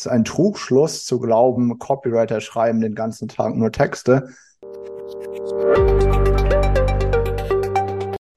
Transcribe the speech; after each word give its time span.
Es 0.00 0.06
ist 0.06 0.12
ein 0.12 0.24
Trugschluss 0.24 1.04
zu 1.04 1.20
glauben, 1.20 1.78
Copywriter 1.78 2.40
schreiben 2.40 2.80
den 2.80 2.94
ganzen 2.94 3.28
Tag 3.28 3.54
nur 3.54 3.70
Texte. 3.70 4.30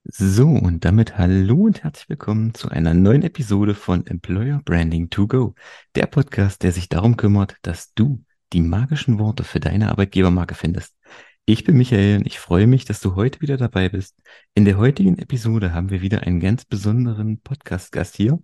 So, 0.03 0.49
und 0.49 0.83
damit 0.83 1.17
hallo 1.17 1.61
und 1.61 1.85
herzlich 1.85 2.09
willkommen 2.09 2.53
zu 2.53 2.67
einer 2.67 2.93
neuen 2.93 3.23
Episode 3.23 3.75
von 3.75 4.05
Employer 4.05 4.59
Branding 4.65 5.09
to 5.09 5.25
Go, 5.25 5.55
der 5.95 6.07
Podcast, 6.07 6.63
der 6.63 6.73
sich 6.73 6.89
darum 6.89 7.15
kümmert, 7.15 7.55
dass 7.61 7.93
du 7.93 8.21
die 8.51 8.61
magischen 8.61 9.17
Worte 9.17 9.45
für 9.45 9.61
deine 9.61 9.89
Arbeitgebermarke 9.89 10.55
findest. 10.55 10.97
Ich 11.45 11.65
bin 11.65 11.75
Michael 11.77 12.19
und 12.19 12.25
ich 12.25 12.39
freue 12.39 12.67
mich, 12.67 12.85
dass 12.85 13.01
du 13.01 13.15
heute 13.15 13.41
wieder 13.41 13.57
dabei 13.57 13.89
bist. 13.89 14.15
In 14.53 14.63
der 14.63 14.77
heutigen 14.77 15.17
Episode 15.17 15.73
haben 15.73 15.89
wir 15.89 16.01
wieder 16.01 16.21
einen 16.21 16.39
ganz 16.39 16.63
besonderen 16.63 17.41
Podcast-Gast 17.41 18.15
hier. 18.15 18.39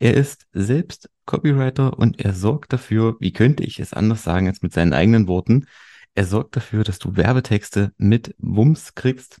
Er 0.00 0.14
ist 0.14 0.46
selbst 0.52 1.08
Copywriter 1.26 1.96
und 1.96 2.18
er 2.24 2.32
sorgt 2.32 2.72
dafür, 2.72 3.16
wie 3.20 3.32
könnte 3.32 3.62
ich 3.62 3.78
es 3.78 3.92
anders 3.92 4.24
sagen 4.24 4.48
als 4.48 4.62
mit 4.62 4.72
seinen 4.72 4.92
eigenen 4.92 5.28
Worten, 5.28 5.66
er 6.14 6.24
sorgt 6.24 6.56
dafür, 6.56 6.82
dass 6.82 6.98
du 6.98 7.16
Werbetexte 7.16 7.92
mit 7.96 8.34
Wumms 8.38 8.96
kriegst. 8.96 9.40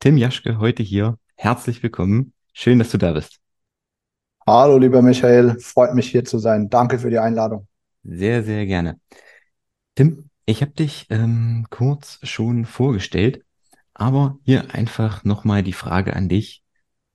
Tim 0.00 0.16
Jaschke 0.16 0.58
heute 0.58 0.82
hier. 0.82 1.16
Herzlich 1.36 1.82
willkommen. 1.82 2.32
Schön, 2.52 2.80
dass 2.80 2.90
du 2.90 2.98
da 2.98 3.12
bist. 3.12 3.38
Hallo, 4.44 4.78
lieber 4.78 5.00
Michael. 5.00 5.60
Freut 5.60 5.94
mich 5.94 6.10
hier 6.10 6.24
zu 6.24 6.38
sein. 6.38 6.68
Danke 6.68 6.98
für 6.98 7.10
die 7.10 7.18
Einladung. 7.18 7.68
Sehr, 8.02 8.42
sehr 8.42 8.66
gerne. 8.66 8.98
Tim, 9.94 10.27
ich 10.48 10.62
habe 10.62 10.72
dich 10.72 11.06
ähm, 11.10 11.66
kurz 11.68 12.20
schon 12.22 12.64
vorgestellt, 12.64 13.44
aber 13.92 14.38
hier 14.44 14.74
einfach 14.74 15.22
nochmal 15.22 15.62
die 15.62 15.74
Frage 15.74 16.16
an 16.16 16.30
dich. 16.30 16.64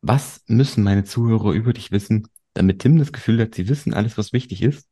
Was 0.02 0.44
müssen 0.46 0.84
meine 0.84 1.04
Zuhörer 1.04 1.52
über 1.54 1.74
dich 1.74 1.92
wissen, 1.92 2.28
damit 2.54 2.80
Tim 2.80 3.00
das 3.00 3.12
Gefühl 3.12 3.42
hat, 3.42 3.56
sie 3.56 3.68
wissen 3.68 3.92
alles, 3.92 4.20
was 4.20 4.34
wichtig 4.34 4.62
ist? 4.62 4.88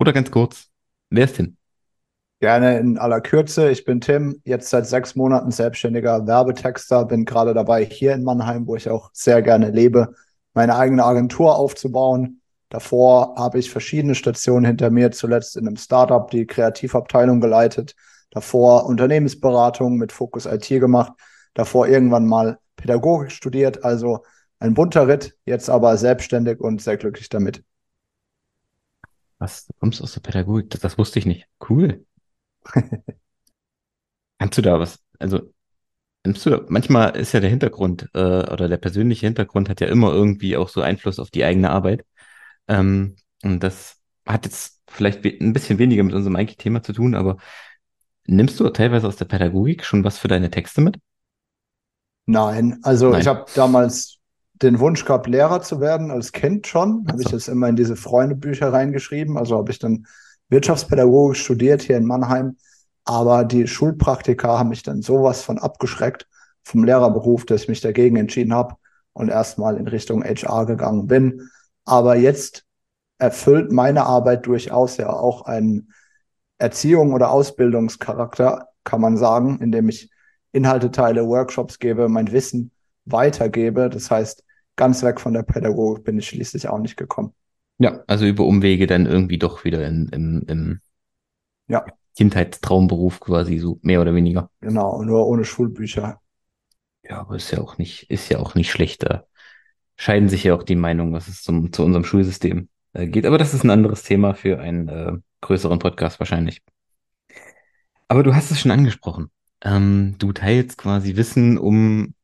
Oder 0.00 0.12
ganz 0.12 0.32
kurz, 0.32 0.66
wer 1.10 1.26
ist 1.26 1.36
Tim? 1.36 1.56
Gerne 2.40 2.78
in 2.80 2.98
aller 2.98 3.20
Kürze. 3.20 3.70
Ich 3.70 3.84
bin 3.84 4.00
Tim, 4.00 4.40
jetzt 4.44 4.70
seit 4.70 4.86
sechs 4.86 5.14
Monaten 5.14 5.52
selbstständiger 5.52 6.26
Werbetexter, 6.26 7.04
bin 7.04 7.24
gerade 7.24 7.54
dabei, 7.54 7.84
hier 7.84 8.14
in 8.14 8.24
Mannheim, 8.24 8.66
wo 8.66 8.74
ich 8.74 8.88
auch 8.90 9.10
sehr 9.12 9.42
gerne 9.42 9.70
lebe, 9.70 10.16
meine 10.54 10.74
eigene 10.74 11.04
Agentur 11.04 11.54
aufzubauen 11.54 12.39
Davor 12.70 13.34
habe 13.36 13.58
ich 13.58 13.70
verschiedene 13.70 14.14
Stationen 14.14 14.64
hinter 14.64 14.90
mir, 14.90 15.10
zuletzt 15.10 15.56
in 15.56 15.66
einem 15.66 15.76
Startup 15.76 16.30
die 16.30 16.46
Kreativabteilung 16.46 17.40
geleitet, 17.40 17.96
davor 18.30 18.86
Unternehmensberatung 18.86 19.96
mit 19.96 20.12
Fokus 20.12 20.46
IT 20.46 20.68
gemacht, 20.68 21.12
davor 21.52 21.88
irgendwann 21.88 22.26
mal 22.26 22.58
Pädagogik 22.76 23.32
studiert, 23.32 23.84
also 23.84 24.24
ein 24.60 24.74
bunter 24.74 25.08
Ritt, 25.08 25.36
jetzt 25.44 25.68
aber 25.68 25.96
selbstständig 25.96 26.60
und 26.60 26.80
sehr 26.80 26.96
glücklich 26.96 27.28
damit. 27.28 27.64
Was, 29.38 29.66
du 29.66 29.72
kommst 29.80 30.00
aus 30.00 30.12
der 30.12 30.20
Pädagogik, 30.20 30.70
das, 30.70 30.80
das 30.80 30.96
wusste 30.96 31.18
ich 31.18 31.26
nicht. 31.26 31.48
Cool. 31.68 32.06
Kannst 34.38 34.56
du 34.58 34.62
da 34.62 34.78
was, 34.78 35.00
also 35.18 35.52
manchmal 36.68 37.16
ist 37.16 37.32
ja 37.32 37.40
der 37.40 37.50
Hintergrund 37.50 38.08
äh, 38.14 38.18
oder 38.18 38.68
der 38.68 38.76
persönliche 38.76 39.26
Hintergrund 39.26 39.68
hat 39.68 39.80
ja 39.80 39.88
immer 39.88 40.12
irgendwie 40.12 40.56
auch 40.56 40.68
so 40.68 40.82
Einfluss 40.82 41.18
auf 41.18 41.30
die 41.30 41.44
eigene 41.44 41.70
Arbeit. 41.70 42.04
Ähm, 42.70 43.16
und 43.42 43.62
das 43.62 43.96
hat 44.26 44.46
jetzt 44.46 44.80
vielleicht 44.88 45.24
ein 45.24 45.52
bisschen 45.52 45.78
weniger 45.78 46.02
mit 46.04 46.14
unserem 46.14 46.36
eigentlichen 46.36 46.62
Thema 46.62 46.82
zu 46.82 46.92
tun, 46.92 47.14
aber 47.14 47.36
nimmst 48.26 48.58
du 48.60 48.68
teilweise 48.70 49.08
aus 49.08 49.16
der 49.16 49.24
Pädagogik 49.24 49.84
schon 49.84 50.04
was 50.04 50.18
für 50.18 50.28
deine 50.28 50.50
Texte 50.50 50.80
mit? 50.80 50.98
Nein, 52.26 52.78
also 52.82 53.10
Nein. 53.10 53.20
ich 53.20 53.26
habe 53.26 53.44
damals 53.54 54.18
den 54.62 54.78
Wunsch 54.78 55.04
gehabt, 55.04 55.26
Lehrer 55.26 55.62
zu 55.62 55.80
werden, 55.80 56.10
als 56.10 56.32
Kind 56.32 56.66
schon. 56.66 57.06
Habe 57.08 57.22
ich 57.22 57.28
das 57.28 57.48
immer 57.48 57.68
in 57.68 57.76
diese 57.76 57.96
Freundebücher 57.96 58.72
reingeschrieben. 58.72 59.36
Also 59.36 59.56
habe 59.56 59.72
ich 59.72 59.78
dann 59.78 60.06
Wirtschaftspädagogik 60.48 61.36
studiert 61.36 61.82
hier 61.82 61.96
in 61.96 62.06
Mannheim. 62.06 62.56
Aber 63.04 63.44
die 63.44 63.66
Schulpraktika 63.66 64.58
haben 64.58 64.68
mich 64.68 64.82
dann 64.82 65.02
sowas 65.02 65.42
von 65.42 65.58
abgeschreckt 65.58 66.28
vom 66.62 66.84
Lehrerberuf, 66.84 67.46
dass 67.46 67.62
ich 67.62 67.68
mich 67.68 67.80
dagegen 67.80 68.16
entschieden 68.16 68.52
habe 68.52 68.76
und 69.14 69.30
erstmal 69.30 69.76
in 69.76 69.88
Richtung 69.88 70.22
HR 70.22 70.66
gegangen 70.66 71.06
bin. 71.06 71.48
Aber 71.90 72.14
jetzt 72.14 72.64
erfüllt 73.18 73.72
meine 73.72 74.04
Arbeit 74.04 74.46
durchaus 74.46 74.96
ja 74.96 75.10
auch 75.12 75.42
einen 75.42 75.92
Erziehung- 76.56 77.12
oder 77.12 77.32
Ausbildungscharakter, 77.32 78.68
kann 78.84 79.00
man 79.00 79.16
sagen, 79.16 79.58
indem 79.60 79.88
ich 79.88 80.08
Inhalte 80.52 80.92
teile, 80.92 81.26
Workshops 81.26 81.80
gebe, 81.80 82.08
mein 82.08 82.30
Wissen 82.30 82.70
weitergebe. 83.06 83.90
Das 83.90 84.08
heißt, 84.08 84.44
ganz 84.76 85.02
weg 85.02 85.20
von 85.20 85.34
der 85.34 85.42
Pädagogik 85.42 86.04
bin 86.04 86.16
ich 86.16 86.28
schließlich 86.28 86.68
auch 86.68 86.78
nicht 86.78 86.96
gekommen. 86.96 87.34
Ja, 87.78 88.04
also 88.06 88.24
über 88.24 88.44
Umwege 88.44 88.86
dann 88.86 89.06
irgendwie 89.06 89.38
doch 89.38 89.64
wieder 89.64 89.84
in, 89.84 90.10
im, 90.10 90.44
im 90.46 90.80
ja. 91.66 91.84
Kindheitstraumberuf 92.16 93.18
quasi, 93.18 93.58
so 93.58 93.80
mehr 93.82 94.00
oder 94.00 94.14
weniger. 94.14 94.48
Genau, 94.60 95.02
nur 95.02 95.26
ohne 95.26 95.44
Schulbücher. 95.44 96.20
Ja, 97.02 97.18
aber 97.22 97.34
ist 97.34 97.50
ja 97.50 97.60
auch 97.60 97.78
nicht, 97.78 98.08
ist 98.12 98.28
ja 98.28 98.38
auch 98.38 98.54
nicht 98.54 98.70
schlechter 98.70 99.26
scheiden 100.00 100.30
sich 100.30 100.44
ja 100.44 100.54
auch 100.54 100.62
die 100.62 100.76
Meinungen, 100.76 101.12
was 101.12 101.28
es 101.28 101.42
zum, 101.42 101.74
zu 101.74 101.84
unserem 101.84 102.04
Schulsystem 102.04 102.70
äh, 102.94 103.06
geht. 103.06 103.26
Aber 103.26 103.36
das 103.36 103.52
ist 103.52 103.64
ein 103.64 103.70
anderes 103.70 104.02
Thema 104.02 104.32
für 104.32 104.58
einen 104.58 104.88
äh, 104.88 105.12
größeren 105.42 105.78
Podcast 105.78 106.18
wahrscheinlich. 106.18 106.62
Aber 108.08 108.22
du 108.22 108.34
hast 108.34 108.50
es 108.50 108.58
schon 108.58 108.70
angesprochen. 108.70 109.30
Ähm, 109.62 110.16
du 110.18 110.32
teilst 110.32 110.78
quasi 110.78 111.16
Wissen, 111.16 111.58
um 111.58 112.14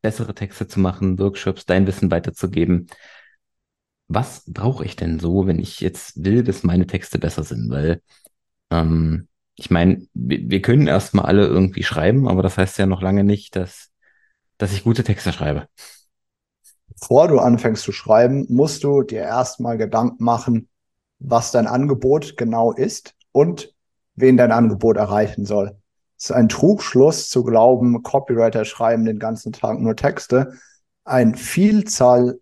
bessere 0.00 0.32
Texte 0.32 0.68
zu 0.68 0.78
machen, 0.78 1.18
Workshops, 1.18 1.66
dein 1.66 1.88
Wissen 1.88 2.08
weiterzugeben. 2.12 2.86
Was 4.06 4.44
brauche 4.46 4.84
ich 4.84 4.94
denn 4.94 5.18
so, 5.18 5.48
wenn 5.48 5.58
ich 5.58 5.80
jetzt 5.80 6.24
will, 6.24 6.44
dass 6.44 6.62
meine 6.62 6.86
Texte 6.86 7.18
besser 7.18 7.42
sind? 7.42 7.68
Weil 7.68 8.00
ähm, 8.70 9.26
ich 9.56 9.72
meine, 9.72 10.06
wir, 10.14 10.48
wir 10.48 10.62
können 10.62 10.86
erstmal 10.86 11.26
alle 11.26 11.46
irgendwie 11.48 11.82
schreiben, 11.82 12.28
aber 12.28 12.44
das 12.44 12.58
heißt 12.58 12.78
ja 12.78 12.86
noch 12.86 13.02
lange 13.02 13.24
nicht, 13.24 13.56
dass, 13.56 13.90
dass 14.56 14.72
ich 14.72 14.84
gute 14.84 15.02
Texte 15.02 15.32
schreibe 15.32 15.66
bevor 17.02 17.26
du 17.26 17.40
anfängst 17.40 17.82
zu 17.82 17.90
schreiben, 17.90 18.46
musst 18.48 18.84
du 18.84 19.02
dir 19.02 19.22
erstmal 19.22 19.76
Gedanken 19.76 20.22
machen, 20.22 20.68
was 21.18 21.50
dein 21.50 21.66
Angebot 21.66 22.36
genau 22.36 22.70
ist 22.70 23.16
und 23.32 23.74
wen 24.14 24.36
dein 24.36 24.52
Angebot 24.52 24.96
erreichen 24.96 25.44
soll. 25.44 25.76
Es 26.16 26.26
ist 26.26 26.30
ein 26.30 26.48
Trugschluss 26.48 27.28
zu 27.28 27.42
glauben, 27.42 28.04
Copywriter 28.04 28.64
schreiben 28.64 29.04
den 29.04 29.18
ganzen 29.18 29.52
Tag 29.52 29.80
nur 29.80 29.96
Texte. 29.96 30.52
Ein 31.04 31.34
Vielzahl 31.34 32.38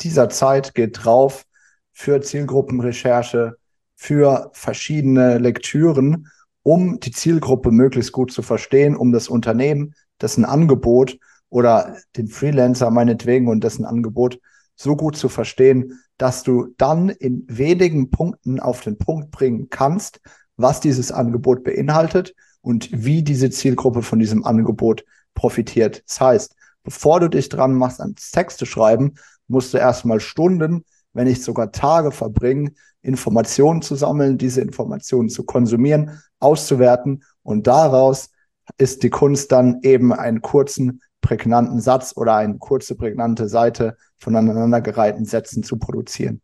dieser 0.00 0.30
Zeit 0.30 0.74
geht 0.74 1.04
drauf 1.04 1.44
für 1.92 2.22
Zielgruppenrecherche, 2.22 3.58
für 3.96 4.50
verschiedene 4.54 5.36
Lektüren, 5.36 6.28
um 6.62 7.00
die 7.00 7.12
Zielgruppe 7.12 7.70
möglichst 7.70 8.12
gut 8.12 8.32
zu 8.32 8.40
verstehen, 8.40 8.96
um 8.96 9.12
das 9.12 9.28
Unternehmen, 9.28 9.94
dessen 10.22 10.46
Angebot 10.46 11.18
oder 11.50 11.96
den 12.16 12.28
Freelancer 12.28 12.90
meinetwegen 12.90 13.48
und 13.48 13.62
dessen 13.62 13.84
Angebot 13.84 14.40
so 14.76 14.96
gut 14.96 15.16
zu 15.16 15.28
verstehen, 15.28 16.00
dass 16.16 16.42
du 16.42 16.68
dann 16.78 17.10
in 17.10 17.44
wenigen 17.48 18.10
Punkten 18.10 18.60
auf 18.60 18.80
den 18.80 18.96
Punkt 18.96 19.30
bringen 19.30 19.68
kannst, 19.68 20.20
was 20.56 20.80
dieses 20.80 21.12
Angebot 21.12 21.64
beinhaltet 21.64 22.34
und 22.62 22.88
wie 22.92 23.22
diese 23.22 23.50
Zielgruppe 23.50 24.02
von 24.02 24.18
diesem 24.18 24.44
Angebot 24.44 25.04
profitiert. 25.34 26.02
Das 26.06 26.20
heißt, 26.20 26.54
bevor 26.82 27.20
du 27.20 27.28
dich 27.28 27.48
dran 27.48 27.74
machst, 27.74 28.00
ans 28.00 28.30
Texte 28.30 28.66
schreiben, 28.66 29.14
musst 29.48 29.74
du 29.74 29.78
erstmal 29.78 30.20
Stunden, 30.20 30.84
wenn 31.12 31.26
nicht 31.26 31.42
sogar 31.42 31.72
Tage 31.72 32.12
verbringen, 32.12 32.76
Informationen 33.02 33.82
zu 33.82 33.94
sammeln, 33.96 34.38
diese 34.38 34.60
Informationen 34.60 35.28
zu 35.28 35.44
konsumieren, 35.44 36.20
auszuwerten 36.38 37.24
und 37.42 37.66
daraus 37.66 38.30
ist 38.78 39.02
die 39.02 39.10
Kunst 39.10 39.50
dann 39.52 39.80
eben 39.82 40.12
einen 40.12 40.42
kurzen 40.42 41.02
prägnanten 41.20 41.80
Satz 41.80 42.14
oder 42.16 42.36
eine 42.36 42.58
kurze, 42.58 42.96
prägnante 42.96 43.48
Seite 43.48 43.96
von 44.16 44.36
aneinandergereihten 44.36 45.24
Sätzen 45.24 45.62
zu 45.62 45.78
produzieren. 45.78 46.40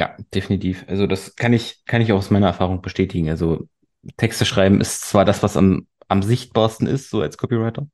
Ja, 0.00 0.16
definitiv. 0.34 0.84
Also 0.88 1.06
das 1.06 1.36
kann 1.36 1.52
ich, 1.52 1.84
kann 1.86 2.00
ich 2.02 2.12
auch 2.12 2.18
aus 2.18 2.30
meiner 2.30 2.48
Erfahrung 2.48 2.82
bestätigen. 2.82 3.28
Also 3.28 3.68
Texte 4.16 4.44
schreiben 4.44 4.80
ist 4.80 5.02
zwar 5.02 5.24
das, 5.24 5.42
was 5.42 5.56
am, 5.56 5.86
am 6.08 6.22
sichtbarsten 6.22 6.86
ist, 6.86 7.10
so 7.10 7.20
als 7.20 7.38
Copywriter, 7.38 7.86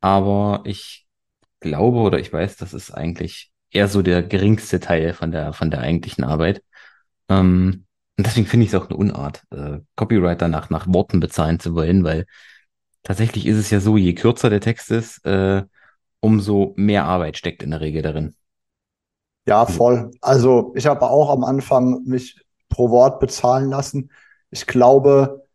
aber 0.00 0.62
ich 0.64 1.06
glaube 1.60 1.98
oder 1.98 2.18
ich 2.18 2.32
weiß, 2.32 2.56
das 2.56 2.74
ist 2.74 2.90
eigentlich 2.90 3.52
eher 3.70 3.88
so 3.88 4.02
der 4.02 4.22
geringste 4.22 4.80
Teil 4.80 5.14
von 5.14 5.30
der, 5.30 5.52
von 5.52 5.70
der 5.70 5.80
eigentlichen 5.80 6.24
Arbeit. 6.24 6.62
Ähm, 7.28 7.86
und 8.16 8.26
deswegen 8.26 8.46
finde 8.46 8.66
ich 8.66 8.72
es 8.72 8.80
auch 8.80 8.88
eine 8.88 8.96
Unart, 8.96 9.44
äh, 9.50 9.78
Copywriter 9.96 10.48
nach, 10.48 10.70
nach 10.70 10.86
Worten 10.88 11.20
bezahlen 11.20 11.60
zu 11.60 11.74
wollen, 11.74 12.04
weil 12.04 12.26
Tatsächlich 13.02 13.46
ist 13.46 13.56
es 13.56 13.70
ja 13.70 13.80
so, 13.80 13.96
je 13.96 14.14
kürzer 14.14 14.50
der 14.50 14.60
Text 14.60 14.90
ist, 14.90 15.24
äh, 15.24 15.62
umso 16.20 16.74
mehr 16.76 17.04
Arbeit 17.04 17.36
steckt 17.36 17.62
in 17.62 17.70
der 17.70 17.80
Regel 17.80 18.02
darin. 18.02 18.34
Ja, 19.46 19.66
voll. 19.66 20.10
Also 20.20 20.72
ich 20.76 20.86
habe 20.86 21.08
auch 21.08 21.30
am 21.30 21.44
Anfang 21.44 22.04
mich 22.04 22.44
pro 22.68 22.90
Wort 22.90 23.20
bezahlen 23.20 23.70
lassen. 23.70 24.10
Ich 24.50 24.66
glaube, 24.66 25.46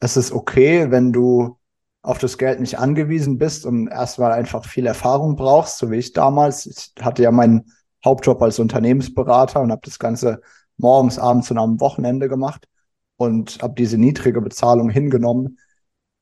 es 0.00 0.16
ist 0.16 0.32
okay, 0.32 0.90
wenn 0.90 1.12
du 1.12 1.58
auf 2.02 2.18
das 2.18 2.38
Geld 2.38 2.60
nicht 2.60 2.78
angewiesen 2.78 3.38
bist 3.38 3.66
und 3.66 3.88
erstmal 3.88 4.32
einfach 4.32 4.64
viel 4.64 4.86
Erfahrung 4.86 5.36
brauchst, 5.36 5.78
so 5.78 5.90
wie 5.90 5.96
ich 5.96 6.12
damals. 6.12 6.66
Ich 6.66 6.92
hatte 7.02 7.22
ja 7.22 7.30
meinen 7.30 7.72
Hauptjob 8.04 8.40
als 8.42 8.58
Unternehmensberater 8.58 9.60
und 9.60 9.72
habe 9.72 9.80
das 9.84 9.98
Ganze 9.98 10.42
morgens, 10.76 11.18
abends 11.18 11.50
und 11.50 11.58
am 11.58 11.80
Wochenende 11.80 12.28
gemacht 12.28 12.68
und 13.16 13.62
habe 13.62 13.74
diese 13.74 13.96
niedrige 13.96 14.40
Bezahlung 14.42 14.90
hingenommen 14.90 15.58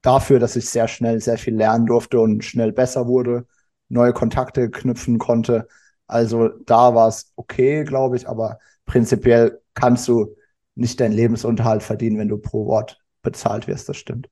dafür, 0.02 0.38
dass 0.38 0.56
ich 0.56 0.68
sehr 0.68 0.88
schnell 0.88 1.20
sehr 1.20 1.38
viel 1.38 1.54
lernen 1.56 1.86
durfte 1.86 2.20
und 2.20 2.44
schnell 2.44 2.72
besser 2.72 3.06
wurde, 3.06 3.46
neue 3.88 4.12
Kontakte 4.12 4.70
knüpfen 4.70 5.18
konnte. 5.18 5.68
Also 6.06 6.48
da 6.66 6.94
war 6.94 7.08
es 7.08 7.32
okay, 7.36 7.84
glaube 7.84 8.16
ich, 8.16 8.28
aber 8.28 8.58
prinzipiell 8.84 9.60
kannst 9.74 10.08
du 10.08 10.36
nicht 10.74 11.00
deinen 11.00 11.12
Lebensunterhalt 11.12 11.82
verdienen, 11.82 12.18
wenn 12.18 12.28
du 12.28 12.38
pro 12.38 12.66
Wort 12.66 13.00
bezahlt 13.22 13.68
wirst, 13.68 13.88
das 13.88 13.96
stimmt. 13.96 14.28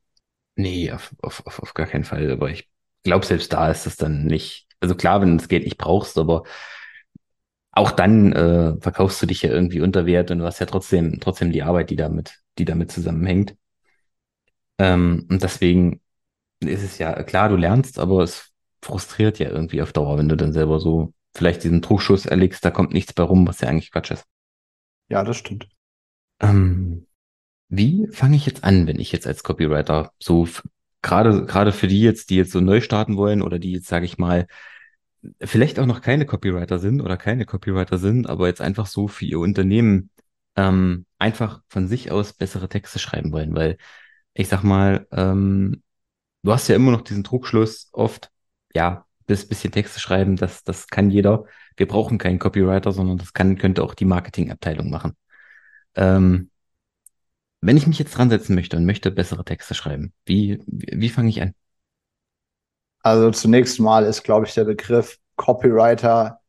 Nee, 0.56 0.90
auf, 0.92 1.14
auf, 1.22 1.46
auf, 1.46 1.60
auf 1.62 1.74
gar 1.74 1.86
keinen 1.86 2.04
Fall. 2.04 2.30
Aber 2.30 2.50
ich 2.50 2.68
glaube, 3.04 3.24
selbst 3.24 3.52
da 3.52 3.70
ist 3.70 3.86
es 3.86 3.96
dann 3.96 4.24
nicht. 4.24 4.66
Also 4.80 4.94
klar, 4.94 5.20
wenn 5.20 5.30
du 5.32 5.36
das 5.36 5.48
Geld 5.48 5.64
nicht 5.64 5.78
brauchst, 5.78 6.18
aber 6.18 6.42
auch 7.72 7.92
dann 7.92 8.32
äh, 8.32 8.80
verkaufst 8.80 9.22
du 9.22 9.26
dich 9.26 9.42
ja 9.42 9.50
irgendwie 9.50 9.80
unter 9.80 10.06
Wert 10.06 10.30
und 10.30 10.38
du 10.40 10.44
hast 10.44 10.58
ja 10.58 10.66
trotzdem, 10.66 11.18
trotzdem 11.20 11.52
die 11.52 11.62
Arbeit, 11.62 11.90
die 11.90 11.96
damit, 11.96 12.40
die 12.58 12.64
damit 12.64 12.90
zusammenhängt. 12.90 13.54
Ähm, 14.80 15.26
und 15.28 15.42
deswegen 15.42 16.00
ist 16.60 16.82
es 16.82 16.96
ja 16.96 17.22
klar, 17.22 17.50
du 17.50 17.56
lernst, 17.56 17.98
aber 17.98 18.22
es 18.22 18.50
frustriert 18.80 19.38
ja 19.38 19.50
irgendwie 19.50 19.82
auf 19.82 19.92
Dauer, 19.92 20.16
wenn 20.16 20.30
du 20.30 20.36
dann 20.36 20.54
selber 20.54 20.80
so 20.80 21.12
vielleicht 21.34 21.64
diesen 21.64 21.82
Trugschluss 21.82 22.24
erlegst, 22.24 22.64
da 22.64 22.70
kommt 22.70 22.94
nichts 22.94 23.12
bei 23.12 23.22
rum, 23.22 23.46
was 23.46 23.60
ja 23.60 23.68
eigentlich 23.68 23.90
Quatsch 23.90 24.10
ist. 24.10 24.24
Ja, 25.10 25.22
das 25.22 25.36
stimmt. 25.36 25.68
Ähm, 26.40 27.06
wie 27.68 28.08
fange 28.10 28.36
ich 28.36 28.46
jetzt 28.46 28.64
an, 28.64 28.86
wenn 28.86 28.98
ich 28.98 29.12
jetzt 29.12 29.26
als 29.26 29.42
Copywriter 29.42 30.12
so 30.18 30.48
gerade 31.02 31.44
gerade 31.44 31.72
für 31.72 31.86
die 31.86 32.00
jetzt, 32.00 32.30
die 32.30 32.36
jetzt 32.36 32.52
so 32.52 32.60
neu 32.60 32.80
starten 32.80 33.18
wollen 33.18 33.42
oder 33.42 33.58
die 33.58 33.72
jetzt, 33.72 33.86
sage 33.86 34.06
ich 34.06 34.16
mal, 34.16 34.46
vielleicht 35.42 35.78
auch 35.78 35.86
noch 35.86 36.00
keine 36.00 36.24
Copywriter 36.24 36.78
sind 36.78 37.02
oder 37.02 37.18
keine 37.18 37.44
Copywriter 37.44 37.98
sind, 37.98 38.30
aber 38.30 38.46
jetzt 38.46 38.62
einfach 38.62 38.86
so 38.86 39.08
für 39.08 39.26
ihr 39.26 39.40
Unternehmen 39.40 40.08
ähm, 40.56 41.04
einfach 41.18 41.60
von 41.68 41.86
sich 41.86 42.10
aus 42.10 42.32
bessere 42.32 42.70
Texte 42.70 42.98
schreiben 42.98 43.30
wollen, 43.32 43.54
weil 43.54 43.76
ich 44.34 44.48
sag 44.48 44.62
mal, 44.62 45.06
ähm, 45.12 45.82
du 46.42 46.52
hast 46.52 46.68
ja 46.68 46.76
immer 46.76 46.92
noch 46.92 47.02
diesen 47.02 47.22
Druckschluss 47.22 47.88
oft, 47.92 48.30
ja, 48.74 49.06
bis 49.26 49.46
bisschen 49.48 49.72
Texte 49.72 50.00
schreiben, 50.00 50.36
das, 50.36 50.64
das 50.64 50.88
kann 50.88 51.10
jeder. 51.10 51.44
Wir 51.76 51.86
brauchen 51.86 52.18
keinen 52.18 52.38
Copywriter, 52.38 52.92
sondern 52.92 53.18
das 53.18 53.32
kann, 53.32 53.56
könnte 53.58 53.82
auch 53.82 53.94
die 53.94 54.04
Marketingabteilung 54.04 54.90
machen. 54.90 55.16
Ähm, 55.94 56.50
wenn 57.60 57.76
ich 57.76 57.86
mich 57.86 57.98
jetzt 57.98 58.16
dran 58.16 58.30
setzen 58.30 58.54
möchte 58.54 58.76
und 58.76 58.86
möchte 58.86 59.10
bessere 59.10 59.44
Texte 59.44 59.74
schreiben, 59.74 60.12
wie, 60.24 60.62
wie, 60.66 61.00
wie 61.00 61.08
fange 61.08 61.28
ich 61.28 61.42
an? 61.42 61.54
Also 63.02 63.30
zunächst 63.30 63.80
mal 63.80 64.04
ist, 64.04 64.24
glaube 64.24 64.46
ich, 64.46 64.54
der 64.54 64.64
Begriff 64.64 65.18
Copywriter 65.36 66.40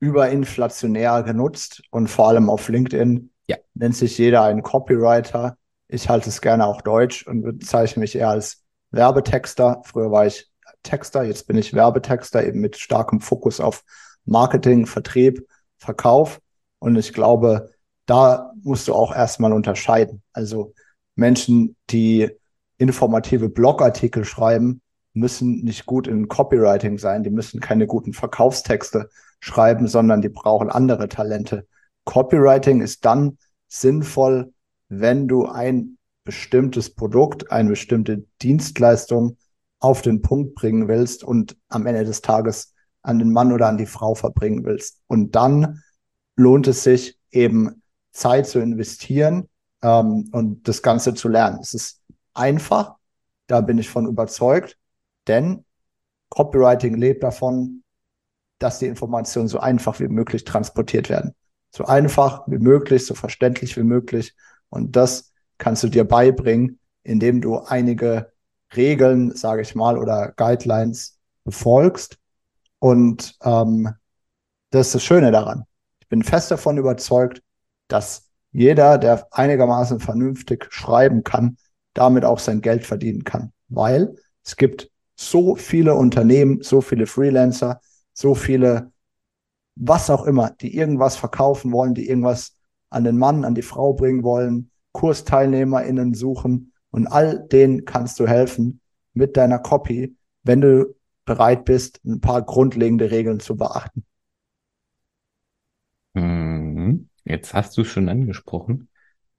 überinflationär 0.00 1.22
genutzt 1.22 1.82
und 1.90 2.08
vor 2.08 2.28
allem 2.28 2.50
auf 2.50 2.68
LinkedIn 2.68 3.30
ja. 3.48 3.56
nennt 3.74 3.96
sich 3.96 4.18
jeder 4.18 4.42
ein 4.44 4.62
Copywriter. 4.62 5.56
Ich 5.88 6.08
halte 6.08 6.28
es 6.28 6.40
gerne 6.40 6.66
auch 6.66 6.82
Deutsch 6.82 7.26
und 7.26 7.42
bezeichne 7.42 8.00
mich 8.00 8.16
eher 8.16 8.30
als 8.30 8.64
Werbetexter. 8.90 9.82
Früher 9.84 10.10
war 10.10 10.26
ich 10.26 10.50
Texter, 10.82 11.22
jetzt 11.22 11.46
bin 11.46 11.56
ich 11.56 11.74
Werbetexter 11.74 12.44
eben 12.44 12.60
mit 12.60 12.76
starkem 12.76 13.20
Fokus 13.20 13.60
auf 13.60 13.84
Marketing, 14.24 14.86
Vertrieb, 14.86 15.46
Verkauf. 15.78 16.40
Und 16.78 16.96
ich 16.96 17.12
glaube, 17.12 17.70
da 18.06 18.52
musst 18.62 18.88
du 18.88 18.94
auch 18.94 19.14
erstmal 19.14 19.52
unterscheiden. 19.52 20.22
Also 20.32 20.74
Menschen, 21.14 21.76
die 21.90 22.30
informative 22.78 23.48
Blogartikel 23.48 24.24
schreiben, 24.24 24.80
müssen 25.12 25.64
nicht 25.64 25.86
gut 25.86 26.06
in 26.06 26.28
Copywriting 26.28 26.98
sein, 26.98 27.22
die 27.22 27.30
müssen 27.30 27.60
keine 27.60 27.86
guten 27.86 28.12
Verkaufstexte 28.12 29.08
schreiben, 29.40 29.88
sondern 29.88 30.20
die 30.20 30.28
brauchen 30.28 30.68
andere 30.68 31.08
Talente. 31.08 31.66
Copywriting 32.04 32.82
ist 32.82 33.04
dann 33.04 33.38
sinnvoll, 33.66 34.52
wenn 34.88 35.28
du 35.28 35.46
ein 35.46 35.98
bestimmtes 36.24 36.94
Produkt, 36.94 37.50
eine 37.50 37.70
bestimmte 37.70 38.24
Dienstleistung 38.42 39.36
auf 39.78 40.02
den 40.02 40.22
Punkt 40.22 40.54
bringen 40.54 40.88
willst 40.88 41.24
und 41.24 41.56
am 41.68 41.86
Ende 41.86 42.04
des 42.04 42.22
Tages 42.22 42.74
an 43.02 43.18
den 43.18 43.32
Mann 43.32 43.52
oder 43.52 43.68
an 43.68 43.78
die 43.78 43.86
Frau 43.86 44.14
verbringen 44.14 44.64
willst. 44.64 45.00
Und 45.06 45.36
dann 45.36 45.82
lohnt 46.34 46.66
es 46.66 46.82
sich 46.82 47.18
eben 47.30 47.82
Zeit 48.12 48.46
zu 48.46 48.58
investieren 48.58 49.48
ähm, 49.82 50.28
und 50.32 50.66
das 50.66 50.82
Ganze 50.82 51.14
zu 51.14 51.28
lernen. 51.28 51.60
Es 51.60 51.74
ist 51.74 52.00
einfach, 52.34 52.96
da 53.46 53.60
bin 53.60 53.78
ich 53.78 53.88
von 53.88 54.06
überzeugt. 54.06 54.76
Denn 55.28 55.64
Copywriting 56.30 56.94
lebt 56.94 57.22
davon, 57.22 57.82
dass 58.58 58.78
die 58.78 58.86
Informationen 58.86 59.48
so 59.48 59.58
einfach 59.58 60.00
wie 60.00 60.08
möglich 60.08 60.44
transportiert 60.44 61.08
werden. 61.08 61.34
So 61.70 61.84
einfach 61.84 62.42
wie 62.46 62.58
möglich, 62.58 63.04
so 63.04 63.14
verständlich 63.14 63.76
wie 63.76 63.82
möglich. 63.82 64.34
Und 64.68 64.96
das 64.96 65.32
kannst 65.58 65.82
du 65.82 65.88
dir 65.88 66.04
beibringen, 66.04 66.78
indem 67.02 67.40
du 67.40 67.58
einige 67.58 68.32
Regeln, 68.74 69.34
sage 69.34 69.62
ich 69.62 69.74
mal, 69.74 69.98
oder 69.98 70.32
Guidelines 70.36 71.18
befolgst. 71.44 72.18
Und 72.78 73.36
ähm, 73.42 73.90
das 74.70 74.88
ist 74.88 74.94
das 74.96 75.04
Schöne 75.04 75.30
daran. 75.30 75.64
Ich 76.00 76.08
bin 76.08 76.22
fest 76.22 76.50
davon 76.50 76.76
überzeugt, 76.78 77.42
dass 77.88 78.28
jeder, 78.52 78.98
der 78.98 79.26
einigermaßen 79.30 80.00
vernünftig 80.00 80.66
schreiben 80.70 81.22
kann, 81.22 81.56
damit 81.94 82.24
auch 82.24 82.38
sein 82.38 82.60
Geld 82.60 82.84
verdienen 82.84 83.24
kann. 83.24 83.52
Weil 83.68 84.14
es 84.44 84.56
gibt 84.56 84.90
so 85.14 85.56
viele 85.56 85.94
Unternehmen, 85.94 86.62
so 86.62 86.80
viele 86.80 87.06
Freelancer, 87.06 87.80
so 88.12 88.34
viele, 88.34 88.92
was 89.74 90.10
auch 90.10 90.24
immer, 90.24 90.50
die 90.50 90.76
irgendwas 90.76 91.16
verkaufen 91.16 91.72
wollen, 91.72 91.94
die 91.94 92.08
irgendwas 92.08 92.55
an 92.96 93.04
den 93.04 93.18
Mann, 93.18 93.44
an 93.44 93.54
die 93.54 93.62
Frau 93.62 93.92
bringen 93.92 94.24
wollen, 94.24 94.70
KursteilnehmerInnen 94.92 96.14
suchen 96.14 96.72
und 96.90 97.06
all 97.06 97.46
denen 97.46 97.84
kannst 97.84 98.18
du 98.18 98.26
helfen 98.26 98.80
mit 99.12 99.36
deiner 99.36 99.58
Copy, 99.58 100.16
wenn 100.42 100.60
du 100.60 100.94
bereit 101.24 101.64
bist, 101.64 102.00
ein 102.04 102.20
paar 102.20 102.42
grundlegende 102.42 103.10
Regeln 103.10 103.40
zu 103.40 103.56
beachten. 103.56 104.04
Mhm. 106.14 107.08
Jetzt 107.24 107.54
hast 107.54 107.76
du 107.76 107.84
schon 107.84 108.08
angesprochen. 108.08 108.88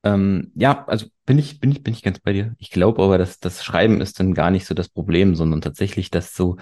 Ähm, 0.04 0.52
ja, 0.56 0.86
also 0.88 1.08
bin 1.26 1.40
ich, 1.40 1.60
bin 1.60 1.72
ich, 1.72 1.84
bin 1.84 1.94
ich 1.94 2.04
ganz 2.04 2.20
bei 2.20 2.34
dir. 2.34 2.56
Ich 2.60 2.70
glaube 2.70 3.02
aber, 3.02 3.18
dass 3.18 3.40
das 3.40 3.64
Schreiben 3.64 4.02
ist 4.02 4.20
dann 4.20 4.34
gar 4.34 4.52
nicht 4.52 4.66
so 4.66 4.74
das 4.74 4.90
Problem, 4.90 5.36
sondern 5.36 5.62
tatsächlich 5.62 6.12
das 6.12 6.36
so, 6.36 6.58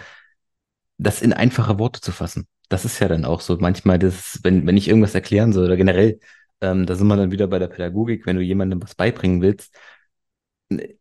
das 0.97 1.21
in 1.21 1.33
einfache 1.33 1.79
Worte 1.79 1.99
zu 2.01 2.11
fassen. 2.11 2.47
Das 2.69 2.85
ist 2.85 2.99
ja 2.99 3.07
dann 3.07 3.25
auch 3.25 3.41
so 3.41 3.57
manchmal 3.59 3.99
das, 3.99 4.39
wenn, 4.43 4.65
wenn 4.65 4.77
ich 4.77 4.87
irgendwas 4.87 5.15
erklären 5.15 5.53
soll 5.53 5.65
oder 5.65 5.77
generell, 5.77 6.19
ähm, 6.65 6.85
da 6.85 6.95
sind 6.95 7.07
wir 7.07 7.15
dann 7.15 7.31
wieder 7.31 7.47
bei 7.47 7.59
der 7.59 7.67
Pädagogik, 7.67 8.25
wenn 8.25 8.35
du 8.35 8.41
jemandem 8.41 8.81
was 8.81 8.95
beibringen 8.95 9.41
willst, 9.41 9.75